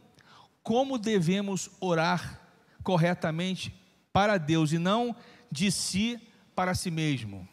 como 0.62 0.98
devemos 0.98 1.70
orar 1.80 2.40
corretamente 2.82 3.72
para 4.12 4.38
Deus 4.38 4.72
e 4.72 4.78
não 4.78 5.14
de 5.50 5.70
si 5.70 6.20
para 6.54 6.74
si 6.74 6.90
mesmo? 6.90 7.48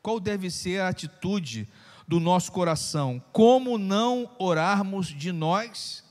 Qual 0.00 0.18
deve 0.18 0.50
ser 0.50 0.80
a 0.80 0.88
atitude 0.88 1.68
do 2.08 2.18
nosso 2.18 2.50
coração? 2.50 3.22
Como 3.30 3.76
não 3.76 4.34
orarmos 4.38 5.08
de 5.08 5.30
nós 5.30 6.02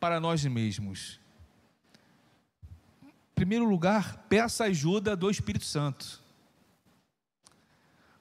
para 0.00 0.18
nós 0.18 0.44
mesmos? 0.44 1.21
Primeiro 3.34 3.68
lugar, 3.68 4.26
peça 4.28 4.64
ajuda 4.64 5.16
do 5.16 5.30
Espírito 5.30 5.64
Santo. 5.64 6.20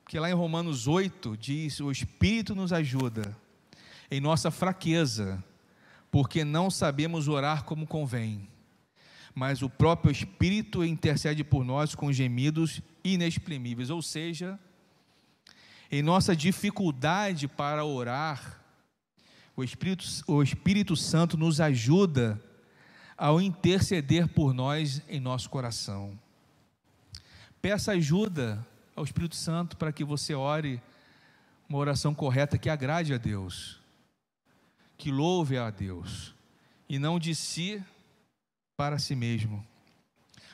Porque 0.04 0.20
lá 0.20 0.30
em 0.30 0.34
Romanos 0.34 0.88
8 0.88 1.38
diz: 1.38 1.80
O 1.80 1.92
Espírito 1.92 2.54
nos 2.54 2.74
ajuda 2.74 3.38
em 4.10 4.20
nossa 4.20 4.52
fraqueza, 4.52 5.42
porque 6.10 6.44
não 6.44 6.70
sabemos 6.70 7.28
orar 7.28 7.64
como 7.64 7.88
convém. 7.88 8.48
Mas 9.34 9.62
o 9.62 9.70
próprio 9.70 10.12
Espírito 10.12 10.84
intercede 10.84 11.44
por 11.44 11.64
nós 11.64 11.96
com 11.96 12.12
gemidos 12.12 12.82
inexprimíveis. 13.04 13.90
Ou 13.90 14.02
seja, 14.02 14.60
em 15.90 16.02
nossa 16.02 16.36
dificuldade 16.36 17.48
para 17.48 17.86
orar, 17.86 18.62
o 19.56 19.64
Espírito, 19.64 20.06
o 20.28 20.42
Espírito 20.44 20.96
Santo 20.96 21.38
nos 21.38 21.62
ajuda 21.62 22.42
ao 23.22 23.40
interceder 23.40 24.28
por 24.28 24.52
nós 24.52 25.00
em 25.08 25.20
nosso 25.20 25.48
coração. 25.48 26.20
Peça 27.62 27.92
ajuda 27.92 28.66
ao 28.96 29.04
Espírito 29.04 29.36
Santo 29.36 29.78
para 29.78 29.92
que 29.92 30.04
você 30.04 30.34
ore 30.34 30.82
uma 31.70 31.78
oração 31.78 32.16
correta 32.16 32.58
que 32.58 32.68
agrade 32.68 33.14
a 33.14 33.20
Deus, 33.20 33.80
que 34.98 35.12
louve 35.12 35.56
a 35.56 35.70
Deus, 35.70 36.34
e 36.90 36.98
não 36.98 37.20
de 37.20 37.36
si 37.36 37.84
para 38.76 38.98
si 38.98 39.14
mesmo. 39.14 39.64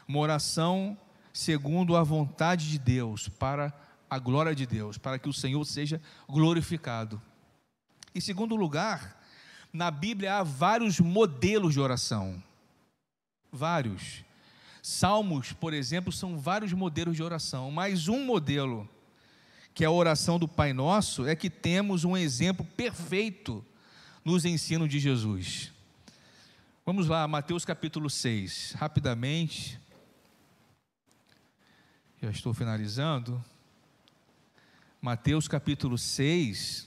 Uma 0.05 0.20
oração 0.20 0.97
segundo 1.32 1.95
a 1.95 2.03
vontade 2.03 2.70
de 2.70 2.78
Deus, 2.78 3.30
para 3.30 3.74
a 4.09 4.20
glória 4.20 4.53
de 4.53 4.65
Deus, 4.65 4.97
para 4.97 5.18
que 5.18 5.30
o 5.30 5.34
Senhor 5.34 5.63
seja 5.63 6.01
glorificado. 6.28 7.22
Em 8.13 8.20
segundo 8.20 8.57
lugar, 8.57 9.24
na 9.72 9.89
Bíblia 9.89 10.36
há 10.36 10.43
vários 10.43 10.99
modelos 10.99 11.72
de 11.72 11.80
oração. 11.80 12.43
Vários. 13.58 14.24
Salmos, 14.82 15.51
por 15.51 15.74
exemplo, 15.74 16.14
são 16.14 16.38
vários 16.38 16.72
modelos 16.72 17.16
de 17.16 17.24
oração, 17.24 17.72
mas 17.72 18.08
um 18.08 18.24
modelo, 18.24 18.88
que 19.74 19.84
é 19.84 19.88
a 19.88 19.91
oração 19.91 20.39
do 20.39 20.47
Pai 20.47 20.72
Nosso, 20.72 21.28
é 21.28 21.36
que 21.36 21.49
temos 21.49 22.05
um 22.05 22.16
exemplo 22.16 22.66
perfeito 22.78 23.66
nos 24.24 24.45
ensinos 24.45 24.88
de 24.88 24.99
Jesus. 24.99 25.74
Vamos 26.86 27.08
lá, 27.08 27.28
Mateus 27.28 27.66
capítulo 27.66 28.10
6, 28.10 28.76
rapidamente. 28.78 29.78
Já 32.22 32.30
estou 32.30 32.53
finalizando. 32.53 33.43
Mateus 35.01 35.47
capítulo 35.47 35.97
6, 35.97 36.86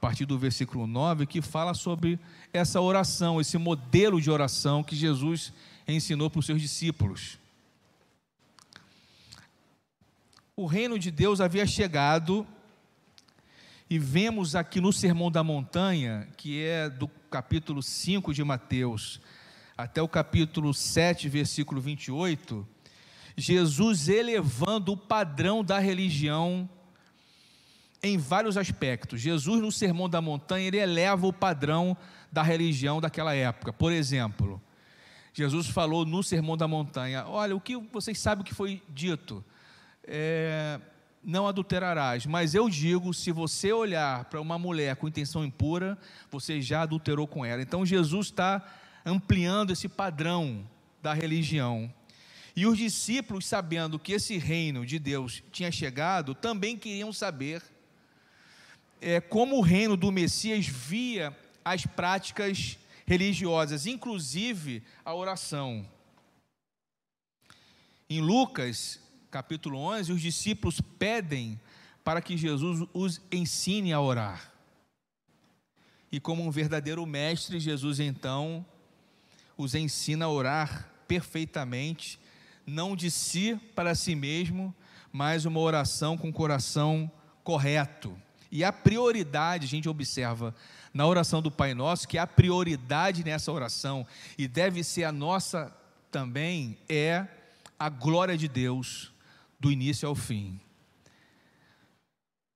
partir 0.00 0.24
do 0.24 0.38
versículo 0.38 0.86
9, 0.86 1.26
que 1.26 1.42
fala 1.42 1.74
sobre 1.74 2.18
essa 2.52 2.80
oração, 2.80 3.40
esse 3.40 3.58
modelo 3.58 4.20
de 4.20 4.30
oração 4.30 4.82
que 4.82 4.96
Jesus 4.96 5.52
ensinou 5.86 6.30
para 6.30 6.40
os 6.40 6.46
seus 6.46 6.60
discípulos. 6.60 7.38
O 10.56 10.66
reino 10.66 10.98
de 10.98 11.10
Deus 11.10 11.40
havia 11.40 11.66
chegado, 11.66 12.46
e 13.88 13.98
vemos 13.98 14.54
aqui 14.54 14.80
no 14.80 14.92
Sermão 14.92 15.30
da 15.30 15.42
Montanha, 15.42 16.28
que 16.36 16.62
é 16.62 16.88
do 16.88 17.08
capítulo 17.30 17.82
5 17.82 18.32
de 18.32 18.42
Mateus, 18.42 19.20
até 19.76 20.00
o 20.00 20.08
capítulo 20.08 20.72
7, 20.72 21.28
versículo 21.28 21.80
28, 21.80 22.66
Jesus 23.36 24.08
elevando 24.08 24.92
o 24.92 24.96
padrão 24.96 25.64
da 25.64 25.78
religião 25.78 26.68
em 28.02 28.16
vários 28.16 28.56
aspectos. 28.56 29.20
Jesus, 29.20 29.60
no 29.60 29.70
Sermão 29.70 30.08
da 30.08 30.20
Montanha, 30.20 30.66
ele 30.66 30.78
eleva 30.78 31.26
o 31.26 31.32
padrão 31.32 31.96
da 32.32 32.42
religião 32.42 33.00
daquela 33.00 33.34
época. 33.34 33.72
Por 33.72 33.92
exemplo, 33.92 34.60
Jesus 35.32 35.68
falou 35.68 36.04
no 36.04 36.22
Sermão 36.22 36.56
da 36.56 36.66
Montanha: 36.66 37.24
Olha, 37.26 37.54
o 37.54 37.60
que 37.60 37.76
vocês 37.76 38.18
sabem 38.18 38.44
que 38.44 38.54
foi 38.54 38.82
dito? 38.88 39.44
É, 40.04 40.80
não 41.22 41.46
adulterarás, 41.46 42.26
mas 42.26 42.54
eu 42.54 42.68
digo: 42.68 43.12
se 43.12 43.30
você 43.30 43.72
olhar 43.72 44.24
para 44.24 44.40
uma 44.40 44.58
mulher 44.58 44.96
com 44.96 45.08
intenção 45.08 45.44
impura, 45.44 45.98
você 46.30 46.60
já 46.60 46.82
adulterou 46.82 47.26
com 47.26 47.44
ela. 47.44 47.62
Então 47.62 47.84
Jesus 47.84 48.26
está 48.26 48.64
ampliando 49.04 49.72
esse 49.72 49.88
padrão 49.88 50.66
da 51.02 51.12
religião. 51.12 51.92
E 52.56 52.66
os 52.66 52.76
discípulos, 52.76 53.46
sabendo 53.46 53.98
que 53.98 54.12
esse 54.12 54.36
reino 54.36 54.84
de 54.84 54.98
Deus 54.98 55.42
tinha 55.52 55.70
chegado, 55.70 56.34
também 56.34 56.76
queriam 56.76 57.12
saber 57.12 57.62
é, 59.00 59.20
como 59.20 59.56
o 59.56 59.60
reino 59.60 59.96
do 59.96 60.12
Messias 60.12 60.66
via 60.66 61.36
as 61.64 61.86
práticas 61.86 62.78
religiosas, 63.06 63.86
inclusive 63.86 64.82
a 65.04 65.14
oração. 65.14 65.86
Em 68.08 68.20
Lucas, 68.20 69.00
capítulo 69.30 69.78
11, 69.78 70.12
os 70.12 70.20
discípulos 70.20 70.80
pedem 70.80 71.60
para 72.04 72.20
que 72.20 72.36
Jesus 72.36 72.86
os 72.92 73.20
ensine 73.30 73.92
a 73.92 74.00
orar. 74.00 74.52
E 76.10 76.18
como 76.18 76.42
um 76.42 76.50
verdadeiro 76.50 77.06
mestre, 77.06 77.60
Jesus 77.60 78.00
então 78.00 78.64
os 79.56 79.74
ensina 79.74 80.24
a 80.24 80.30
orar 80.30 80.90
perfeitamente, 81.06 82.18
não 82.66 82.96
de 82.96 83.10
si 83.10 83.56
para 83.74 83.94
si 83.94 84.14
mesmo, 84.14 84.74
mas 85.12 85.44
uma 85.44 85.60
oração 85.60 86.16
com 86.16 86.28
o 86.28 86.32
coração 86.32 87.10
correto. 87.42 88.16
E 88.50 88.64
a 88.64 88.72
prioridade, 88.72 89.66
a 89.66 89.68
gente 89.68 89.88
observa 89.88 90.54
na 90.92 91.06
oração 91.06 91.40
do 91.40 91.50
Pai 91.50 91.72
Nosso, 91.72 92.08
que 92.08 92.18
a 92.18 92.26
prioridade 92.26 93.22
nessa 93.24 93.52
oração, 93.52 94.06
e 94.36 94.48
deve 94.48 94.82
ser 94.82 95.04
a 95.04 95.12
nossa 95.12 95.74
também, 96.10 96.76
é 96.88 97.26
a 97.78 97.88
glória 97.88 98.36
de 98.36 98.48
Deus, 98.48 99.12
do 99.58 99.70
início 99.70 100.08
ao 100.08 100.14
fim. 100.14 100.60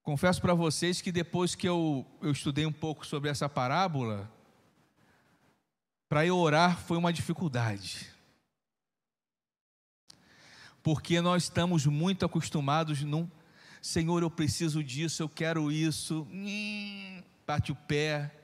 Confesso 0.02 0.40
para 0.40 0.52
vocês 0.52 1.00
que 1.00 1.12
depois 1.12 1.54
que 1.54 1.66
eu, 1.66 2.04
eu 2.20 2.30
estudei 2.30 2.66
um 2.66 2.72
pouco 2.72 3.06
sobre 3.06 3.30
essa 3.30 3.48
parábola, 3.48 4.30
para 6.08 6.26
eu 6.26 6.36
orar 6.36 6.78
foi 6.78 6.96
uma 6.98 7.12
dificuldade. 7.12 8.06
Porque 10.82 11.20
nós 11.22 11.44
estamos 11.44 11.86
muito 11.86 12.26
acostumados 12.26 13.02
num 13.02 13.26
Senhor, 13.84 14.22
eu 14.22 14.30
preciso 14.30 14.82
disso, 14.82 15.22
eu 15.22 15.28
quero 15.28 15.70
isso. 15.70 16.26
Hum, 16.32 17.22
bate 17.46 17.70
o 17.70 17.74
pé, 17.74 18.34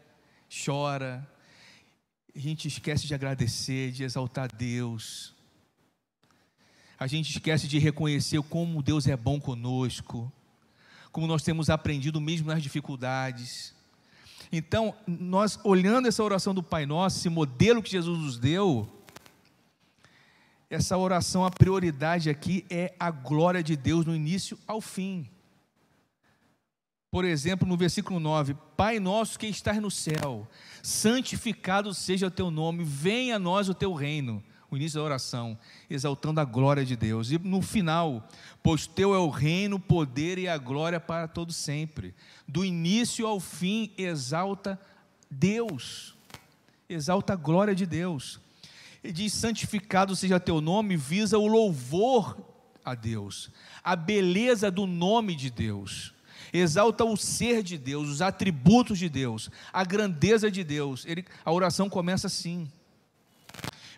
chora. 0.66 1.26
A 2.36 2.38
gente 2.38 2.68
esquece 2.68 3.06
de 3.06 3.14
agradecer, 3.14 3.90
de 3.90 4.04
exaltar 4.04 4.54
Deus. 4.54 5.34
A 6.98 7.06
gente 7.06 7.30
esquece 7.30 7.66
de 7.66 7.78
reconhecer 7.78 8.42
como 8.42 8.82
Deus 8.82 9.06
é 9.06 9.16
bom 9.16 9.40
conosco, 9.40 10.30
como 11.10 11.26
nós 11.26 11.42
temos 11.42 11.70
aprendido 11.70 12.20
mesmo 12.20 12.48
nas 12.48 12.62
dificuldades. 12.62 13.74
Então, 14.52 14.94
nós 15.06 15.58
olhando 15.64 16.06
essa 16.06 16.22
oração 16.22 16.52
do 16.52 16.62
Pai 16.62 16.84
Nosso, 16.84 17.16
esse 17.16 17.30
modelo 17.30 17.82
que 17.82 17.90
Jesus 17.90 18.18
nos 18.18 18.38
deu, 18.38 18.86
essa 20.70 20.96
oração, 20.96 21.44
a 21.44 21.50
prioridade 21.50 22.30
aqui 22.30 22.64
é 22.70 22.94
a 22.98 23.10
glória 23.10 23.60
de 23.60 23.76
Deus 23.76 24.06
no 24.06 24.14
início 24.14 24.56
ao 24.68 24.80
fim. 24.80 25.28
Por 27.10 27.24
exemplo, 27.24 27.66
no 27.66 27.76
versículo 27.76 28.20
9: 28.20 28.56
Pai 28.76 29.00
nosso 29.00 29.36
que 29.36 29.48
estás 29.48 29.82
no 29.82 29.90
céu, 29.90 30.48
santificado 30.80 31.92
seja 31.92 32.28
o 32.28 32.30
teu 32.30 32.52
nome, 32.52 32.84
venha 32.84 33.34
a 33.34 33.38
nós 33.38 33.68
o 33.68 33.74
teu 33.74 33.92
reino. 33.92 34.40
O 34.70 34.76
início 34.76 35.00
da 35.00 35.04
oração, 35.04 35.58
exaltando 35.90 36.40
a 36.40 36.44
glória 36.44 36.84
de 36.84 36.94
Deus. 36.94 37.32
E 37.32 37.38
no 37.38 37.60
final, 37.60 38.28
pois 38.62 38.86
teu 38.86 39.12
é 39.12 39.18
o 39.18 39.28
reino, 39.28 39.74
o 39.74 39.80
poder 39.80 40.38
e 40.38 40.46
a 40.46 40.56
glória 40.56 41.00
para 41.00 41.26
todo 41.26 41.52
sempre. 41.52 42.14
Do 42.46 42.64
início 42.64 43.26
ao 43.26 43.40
fim, 43.40 43.92
exalta 43.98 44.80
Deus. 45.28 46.14
Exalta 46.88 47.32
a 47.32 47.36
glória 47.36 47.74
de 47.74 47.84
Deus. 47.84 48.38
Diz: 49.02 49.32
santificado 49.32 50.14
seja 50.14 50.40
teu 50.40 50.60
nome, 50.60 50.96
visa 50.96 51.38
o 51.38 51.46
louvor 51.46 52.36
a 52.84 52.94
Deus, 52.94 53.50
a 53.82 53.94
beleza 53.94 54.70
do 54.70 54.86
nome 54.86 55.34
de 55.34 55.50
Deus 55.50 56.14
exalta 56.52 57.04
o 57.04 57.16
ser 57.16 57.62
de 57.62 57.78
Deus, 57.78 58.08
os 58.08 58.22
atributos 58.22 58.98
de 58.98 59.08
Deus, 59.08 59.50
a 59.72 59.84
grandeza 59.84 60.50
de 60.50 60.64
Deus. 60.64 61.04
Ele, 61.06 61.24
a 61.44 61.52
oração 61.52 61.88
começa 61.88 62.26
assim. 62.26 62.70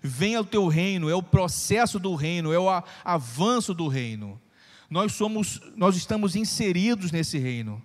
Venha 0.03 0.41
o 0.41 0.45
teu 0.45 0.67
reino, 0.67 1.09
é 1.09 1.15
o 1.15 1.23
processo 1.23 1.99
do 1.99 2.15
reino, 2.15 2.53
é 2.53 2.59
o 2.59 2.69
avanço 3.05 3.73
do 3.73 3.87
reino. 3.89 4.41
Nós 4.91 5.13
somos, 5.13 5.61
nós 5.77 5.97
estamos 5.97 6.37
inseridos 6.37 7.13
nesse 7.13 7.39
reino. 7.39 7.83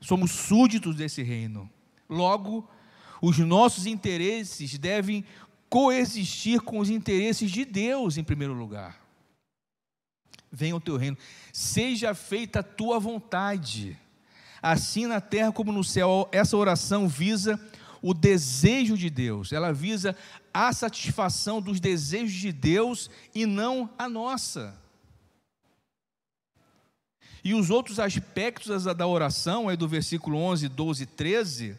Somos 0.00 0.30
súditos 0.30 0.96
desse 0.96 1.22
reino. 1.22 1.68
Logo, 2.08 2.68
os 3.20 3.38
nossos 3.38 3.86
interesses 3.86 4.76
devem 4.78 5.24
coexistir 5.72 6.60
com 6.60 6.80
os 6.80 6.90
interesses 6.90 7.50
de 7.50 7.64
Deus 7.64 8.18
em 8.18 8.22
primeiro 8.22 8.52
lugar. 8.52 9.00
Venha 10.50 10.76
o 10.76 10.80
teu 10.80 10.98
reino, 10.98 11.16
seja 11.50 12.14
feita 12.14 12.58
a 12.58 12.62
tua 12.62 13.00
vontade, 13.00 13.98
assim 14.60 15.06
na 15.06 15.18
terra 15.18 15.50
como 15.50 15.72
no 15.72 15.82
céu. 15.82 16.28
Essa 16.30 16.58
oração 16.58 17.08
visa 17.08 17.58
o 18.02 18.12
desejo 18.12 18.98
de 18.98 19.08
Deus, 19.08 19.50
ela 19.50 19.72
visa 19.72 20.14
a 20.52 20.74
satisfação 20.74 21.58
dos 21.58 21.80
desejos 21.80 22.34
de 22.34 22.52
Deus 22.52 23.08
e 23.34 23.46
não 23.46 23.88
a 23.96 24.10
nossa. 24.10 24.78
E 27.42 27.54
os 27.54 27.70
outros 27.70 27.98
aspectos 27.98 28.84
da 28.84 29.06
oração, 29.06 29.70
é 29.70 29.76
do 29.76 29.88
versículo 29.88 30.36
11, 30.36 30.68
12 30.68 31.02
e 31.04 31.06
13, 31.06 31.78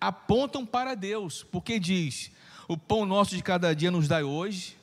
apontam 0.00 0.64
para 0.64 0.94
Deus, 0.94 1.42
porque 1.42 1.80
diz: 1.80 2.30
o 2.68 2.76
pão 2.76 3.04
nosso 3.04 3.36
de 3.36 3.42
cada 3.42 3.74
dia 3.74 3.90
nos 3.90 4.08
dai 4.08 4.22
hoje, 4.22 4.76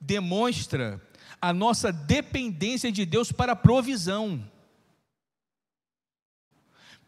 demonstra 0.00 1.00
a 1.40 1.52
nossa 1.52 1.92
dependência 1.92 2.90
de 2.90 3.04
Deus 3.04 3.30
para 3.30 3.52
a 3.52 3.56
provisão. 3.56 4.42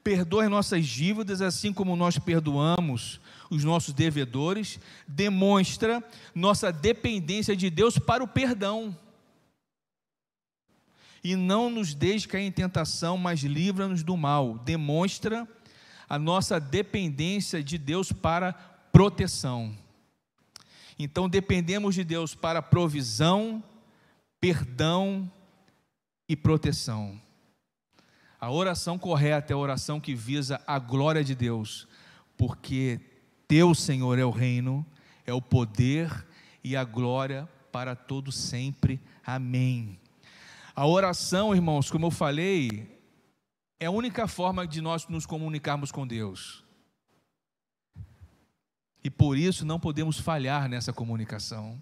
Perdoe 0.02 0.48
nossas 0.48 0.86
dívidas, 0.86 1.42
assim 1.42 1.72
como 1.72 1.94
nós 1.94 2.18
perdoamos 2.18 3.20
os 3.50 3.64
nossos 3.64 3.92
devedores, 3.92 4.78
demonstra 5.06 6.02
nossa 6.34 6.72
dependência 6.72 7.54
de 7.54 7.68
Deus 7.68 7.98
para 7.98 8.22
o 8.22 8.28
perdão. 8.28 8.96
E 11.22 11.36
não 11.36 11.68
nos 11.68 11.92
deixe 11.92 12.26
cair 12.26 12.46
em 12.46 12.52
tentação, 12.52 13.18
mas 13.18 13.40
livra-nos 13.40 14.02
do 14.02 14.16
mal. 14.16 14.56
Demonstra 14.58 15.46
a 16.08 16.18
nossa 16.18 16.58
dependência 16.58 17.62
de 17.62 17.76
Deus 17.76 18.10
para 18.10 18.54
proteção. 18.90 19.76
Então 21.02 21.30
dependemos 21.30 21.94
de 21.94 22.04
Deus 22.04 22.34
para 22.34 22.60
provisão, 22.60 23.64
perdão 24.38 25.32
e 26.28 26.36
proteção. 26.36 27.18
A 28.38 28.50
oração 28.50 28.98
correta 28.98 29.50
é 29.50 29.54
a 29.54 29.58
oração 29.58 29.98
que 29.98 30.14
visa 30.14 30.60
a 30.66 30.78
glória 30.78 31.24
de 31.24 31.34
Deus, 31.34 31.88
porque 32.36 33.00
Teu, 33.48 33.74
Senhor, 33.74 34.18
é 34.18 34.24
o 34.26 34.30
reino, 34.30 34.84
é 35.24 35.32
o 35.32 35.40
poder 35.40 36.26
e 36.62 36.76
a 36.76 36.84
glória 36.84 37.48
para 37.72 37.96
todo 37.96 38.30
sempre. 38.30 39.00
Amém. 39.24 39.98
A 40.76 40.86
oração, 40.86 41.54
irmãos, 41.54 41.90
como 41.90 42.06
eu 42.06 42.10
falei, 42.10 43.00
é 43.78 43.86
a 43.86 43.90
única 43.90 44.28
forma 44.28 44.66
de 44.66 44.82
nós 44.82 45.08
nos 45.08 45.24
comunicarmos 45.24 45.90
com 45.90 46.06
Deus. 46.06 46.62
E 49.02 49.10
por 49.10 49.36
isso 49.36 49.64
não 49.64 49.80
podemos 49.80 50.18
falhar 50.18 50.68
nessa 50.68 50.92
comunicação. 50.92 51.80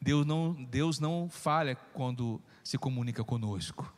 Deus 0.00 0.26
não, 0.26 0.52
Deus 0.52 0.98
não 0.98 1.28
falha 1.30 1.76
quando 1.92 2.40
se 2.62 2.76
comunica 2.76 3.22
conosco. 3.22 3.92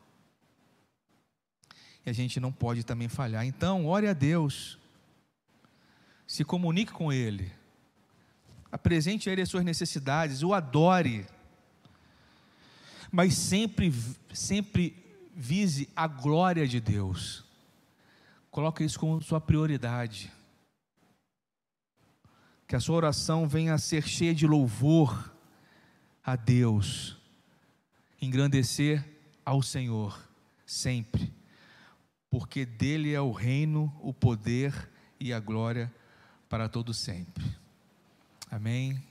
E 2.05 2.11
a 2.11 2.13
gente 2.13 2.39
não 2.39 2.53
pode 2.53 2.85
também 2.85 3.09
falhar. 3.09 3.45
Então, 3.45 3.87
ore 3.87 4.07
a 4.07 4.13
Deus. 4.13 4.79
Se 6.27 6.45
comunique 6.45 6.93
com 6.93 7.13
Ele. 7.13 7.53
Apresente 8.71 9.29
a 9.29 9.33
Ele 9.33 9.43
as 9.43 9.49
suas 9.49 9.65
necessidades. 9.65 10.43
O 10.43 10.55
adore. 10.55 11.27
Mas 13.11 13.35
sempre, 13.35 13.93
sempre 14.33 14.95
vise 15.35 15.89
a 15.97 16.07
glória 16.07 16.67
de 16.67 16.81
Deus. 16.81 17.45
Coloque 18.51 18.85
isso 18.85 18.99
como 18.99 19.23
sua 19.23 19.41
prioridade 19.41 20.31
que 22.71 22.77
a 22.77 22.79
sua 22.79 22.95
oração 22.95 23.49
venha 23.49 23.75
a 23.75 23.79
ser 23.79 24.07
cheia 24.07 24.33
de 24.33 24.47
louvor 24.47 25.35
a 26.23 26.37
Deus, 26.37 27.17
engrandecer 28.23 29.05
ao 29.45 29.61
Senhor 29.61 30.17
sempre, 30.65 31.35
porque 32.31 32.65
dele 32.65 33.13
é 33.13 33.21
o 33.21 33.33
reino, 33.33 33.93
o 34.01 34.15
poder 34.15 34.89
e 35.19 35.33
a 35.33 35.41
glória 35.41 35.93
para 36.49 36.69
todo 36.69 36.95
sempre. 36.95 37.45
Amém. 38.49 39.03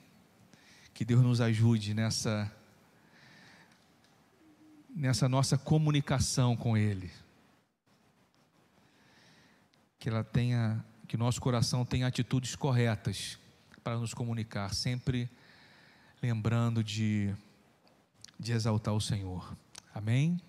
Que 0.94 1.04
Deus 1.04 1.22
nos 1.22 1.42
ajude 1.42 1.94
nessa 1.94 2.50
nessa 4.96 5.28
nossa 5.28 5.58
comunicação 5.58 6.56
com 6.56 6.78
ele. 6.78 7.12
Que 10.00 10.08
ela 10.08 10.24
tenha 10.24 10.82
que 11.10 11.18
nosso 11.18 11.42
coração 11.42 11.84
tenha 11.84 12.08
atitudes 12.08 12.56
corretas 12.56 13.38
para 13.90 13.98
nos 13.98 14.14
comunicar, 14.14 14.72
sempre 14.76 15.28
lembrando 16.22 16.84
de, 16.84 17.34
de 18.40 18.52
exaltar 18.52 18.94
o 18.94 19.02
Senhor. 19.02 19.58
Amém? 19.92 20.40